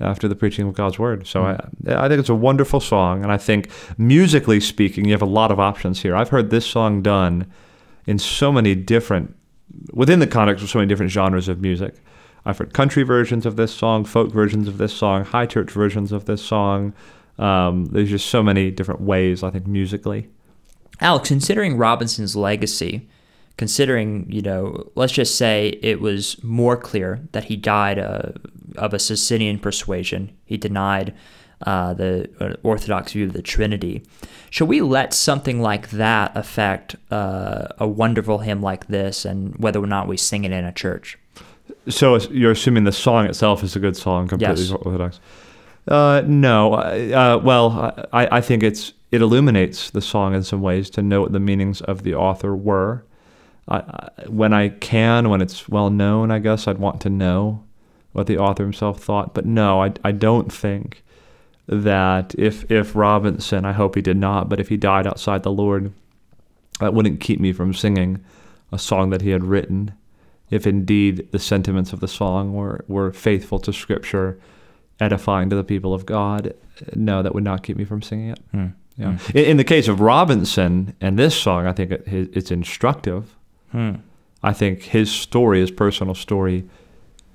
after 0.00 0.28
the 0.28 0.34
preaching 0.34 0.68
of 0.68 0.74
God's 0.74 0.98
word. 0.98 1.26
So 1.26 1.44
I, 1.44 1.58
I 1.86 2.08
think 2.08 2.20
it's 2.20 2.28
a 2.28 2.34
wonderful 2.34 2.80
song, 2.80 3.22
and 3.22 3.32
I 3.32 3.38
think 3.38 3.70
musically 3.96 4.60
speaking, 4.60 5.06
you 5.06 5.12
have 5.12 5.22
a 5.22 5.26
lot 5.26 5.50
of 5.50 5.58
options 5.58 6.02
here. 6.02 6.14
I've 6.14 6.28
heard 6.28 6.50
this 6.50 6.66
song 6.66 7.02
done 7.02 7.50
in 8.06 8.18
so 8.18 8.52
many 8.52 8.74
different 8.74 9.34
within 9.92 10.18
the 10.18 10.26
context 10.26 10.62
of 10.62 10.70
so 10.70 10.78
many 10.78 10.88
different 10.88 11.10
genres 11.10 11.48
of 11.48 11.60
music. 11.60 11.94
I've 12.44 12.58
heard 12.58 12.72
country 12.74 13.02
versions 13.02 13.46
of 13.46 13.56
this 13.56 13.72
song, 13.72 14.04
folk 14.04 14.32
versions 14.32 14.68
of 14.68 14.78
this 14.78 14.92
song, 14.92 15.24
high 15.24 15.46
church 15.46 15.70
versions 15.70 16.12
of 16.12 16.24
this 16.24 16.44
song. 16.44 16.92
Um, 17.38 17.86
there's 17.86 18.10
just 18.10 18.26
so 18.26 18.42
many 18.42 18.70
different 18.70 19.00
ways, 19.00 19.42
I 19.42 19.50
think, 19.50 19.66
musically. 19.66 20.28
Alex, 21.00 21.28
considering 21.28 21.76
Robinson's 21.76 22.36
legacy, 22.36 23.08
considering, 23.56 24.30
you 24.30 24.42
know, 24.42 24.90
let's 24.94 25.12
just 25.12 25.36
say 25.36 25.78
it 25.82 26.00
was 26.00 26.42
more 26.42 26.76
clear 26.76 27.20
that 27.32 27.44
he 27.44 27.56
died 27.56 27.98
uh, 27.98 28.32
of 28.76 28.92
a 28.92 28.98
Socinian 28.98 29.58
persuasion, 29.58 30.36
he 30.44 30.56
denied 30.56 31.14
uh, 31.66 31.94
the 31.94 32.28
uh, 32.40 32.54
Orthodox 32.62 33.12
view 33.12 33.26
of 33.26 33.34
the 33.34 33.42
Trinity. 33.42 34.02
Should 34.50 34.68
we 34.68 34.80
let 34.80 35.14
something 35.14 35.60
like 35.60 35.90
that 35.90 36.32
affect 36.36 36.96
uh, 37.10 37.68
a 37.78 37.86
wonderful 37.86 38.38
hymn 38.38 38.60
like 38.60 38.88
this 38.88 39.24
and 39.24 39.56
whether 39.56 39.82
or 39.82 39.86
not 39.86 40.08
we 40.08 40.16
sing 40.16 40.44
it 40.44 40.52
in 40.52 40.64
a 40.64 40.72
church? 40.72 41.18
So 41.88 42.16
you're 42.30 42.52
assuming 42.52 42.84
the 42.84 42.92
song 42.92 43.26
itself 43.26 43.62
is 43.64 43.74
a 43.74 43.80
good 43.80 43.96
song, 43.96 44.28
completely 44.28 44.64
Yes. 44.64 44.72
orthodox. 44.72 45.20
Uh, 45.88 46.22
no. 46.26 46.74
Uh, 46.74 47.40
well, 47.42 48.06
I, 48.12 48.38
I 48.38 48.40
think 48.40 48.62
it's 48.62 48.92
it 49.10 49.20
illuminates 49.20 49.90
the 49.90 50.00
song 50.00 50.34
in 50.34 50.42
some 50.42 50.62
ways 50.62 50.88
to 50.90 51.02
know 51.02 51.20
what 51.20 51.32
the 51.32 51.40
meanings 51.40 51.80
of 51.82 52.02
the 52.02 52.14
author 52.14 52.54
were. 52.56 53.04
I, 53.68 53.76
I, 53.78 54.08
when 54.28 54.52
I 54.52 54.70
can, 54.70 55.28
when 55.28 55.42
it's 55.42 55.68
well 55.68 55.90
known, 55.90 56.30
I 56.30 56.38
guess 56.38 56.66
I'd 56.66 56.78
want 56.78 57.00
to 57.02 57.10
know 57.10 57.64
what 58.12 58.26
the 58.26 58.38
author 58.38 58.62
himself 58.62 59.02
thought. 59.02 59.34
But 59.34 59.44
no, 59.44 59.82
I, 59.82 59.92
I 60.04 60.12
don't 60.12 60.52
think 60.52 61.02
that 61.66 62.34
if 62.38 62.70
if 62.70 62.94
Robinson, 62.94 63.64
I 63.64 63.72
hope 63.72 63.94
he 63.96 64.02
did 64.02 64.16
not, 64.16 64.48
but 64.48 64.60
if 64.60 64.68
he 64.68 64.76
died 64.76 65.06
outside 65.06 65.42
the 65.42 65.52
Lord, 65.52 65.92
that 66.80 66.94
wouldn't 66.94 67.20
keep 67.20 67.40
me 67.40 67.52
from 67.52 67.74
singing 67.74 68.24
a 68.70 68.78
song 68.78 69.10
that 69.10 69.22
he 69.22 69.30
had 69.30 69.44
written 69.44 69.92
if 70.52 70.66
indeed 70.66 71.32
the 71.32 71.38
sentiments 71.38 71.92
of 71.92 72.00
the 72.00 72.06
song 72.06 72.52
were, 72.52 72.84
were 72.86 73.12
faithful 73.12 73.58
to 73.58 73.72
Scripture, 73.72 74.38
edifying 75.00 75.48
to 75.50 75.56
the 75.56 75.64
people 75.64 75.94
of 75.94 76.04
God, 76.04 76.54
no, 76.94 77.22
that 77.22 77.34
would 77.34 77.42
not 77.42 77.62
keep 77.62 77.76
me 77.76 77.84
from 77.84 78.02
singing 78.02 78.28
it. 78.28 78.40
Hmm. 78.50 78.66
Yeah. 78.98 79.18
In, 79.34 79.44
in 79.44 79.56
the 79.56 79.64
case 79.64 79.88
of 79.88 80.00
Robinson 80.00 80.94
and 81.00 81.18
this 81.18 81.34
song, 81.34 81.66
I 81.66 81.72
think 81.72 81.90
it, 81.90 82.04
it's 82.06 82.50
instructive. 82.50 83.34
Hmm. 83.70 83.94
I 84.42 84.52
think 84.52 84.82
his 84.82 85.10
story, 85.10 85.60
his 85.60 85.70
personal 85.70 86.14
story, 86.14 86.68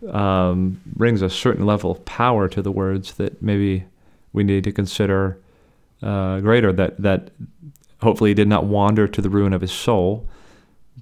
um, 0.09 0.79
brings 0.85 1.23
a 1.23 1.29
certain 1.29 1.65
level 1.65 1.89
of 1.89 2.05
power 2.05 2.47
to 2.49 2.61
the 2.61 2.71
words 2.71 3.15
that 3.15 3.41
maybe 3.41 3.85
we 4.31 4.43
need 4.43 4.63
to 4.65 4.71
consider 4.71 5.39
uh, 6.03 6.39
greater. 6.41 6.71
That 6.71 7.01
that 7.01 7.31
hopefully 8.01 8.29
he 8.29 8.33
did 8.35 8.47
not 8.47 8.65
wander 8.65 9.07
to 9.07 9.21
the 9.21 9.29
ruin 9.29 9.53
of 9.53 9.61
his 9.61 9.71
soul, 9.71 10.27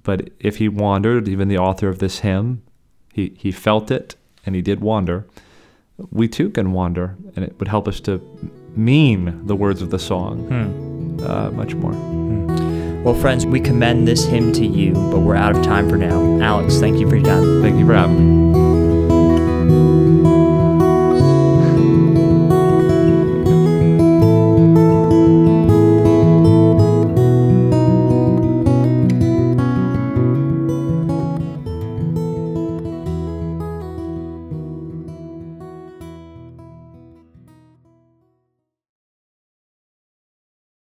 but 0.06 0.30
if 0.40 0.56
he 0.56 0.68
wandered, 0.68 1.28
even 1.28 1.48
the 1.48 1.58
author 1.58 1.88
of 1.88 1.98
this 1.98 2.20
hymn, 2.20 2.62
he 3.12 3.24
he 3.36 3.50
felt 3.52 3.90
it 3.90 4.16
and 4.46 4.54
he 4.54 4.62
did 4.62 4.80
wander. 4.80 5.26
We 6.10 6.28
too 6.28 6.48
can 6.50 6.72
wander, 6.72 7.16
and 7.34 7.44
it 7.44 7.52
would 7.58 7.68
help 7.68 7.88
us 7.88 8.00
to 8.00 8.20
mean 8.76 9.46
the 9.46 9.56
words 9.56 9.80
of 9.82 9.90
the 9.90 9.98
song 9.98 10.34
Hmm. 10.52 11.24
uh, 11.24 11.50
much 11.50 11.74
more. 11.74 11.94
Well, 13.04 13.14
friends, 13.14 13.46
we 13.46 13.60
commend 13.60 14.06
this 14.06 14.24
hymn 14.26 14.52
to 14.52 14.66
you, 14.66 14.92
but 15.12 15.20
we're 15.20 15.36
out 15.44 15.56
of 15.56 15.62
time 15.64 15.88
for 15.88 15.96
now. 15.96 16.18
Alex, 16.40 16.78
thank 16.78 16.98
you 17.00 17.08
for 17.08 17.16
your 17.16 17.24
time. 17.24 17.62
Thank 17.62 17.78
you 17.78 17.86
for 17.86 17.94
having 17.94 18.18
me. 18.18 18.45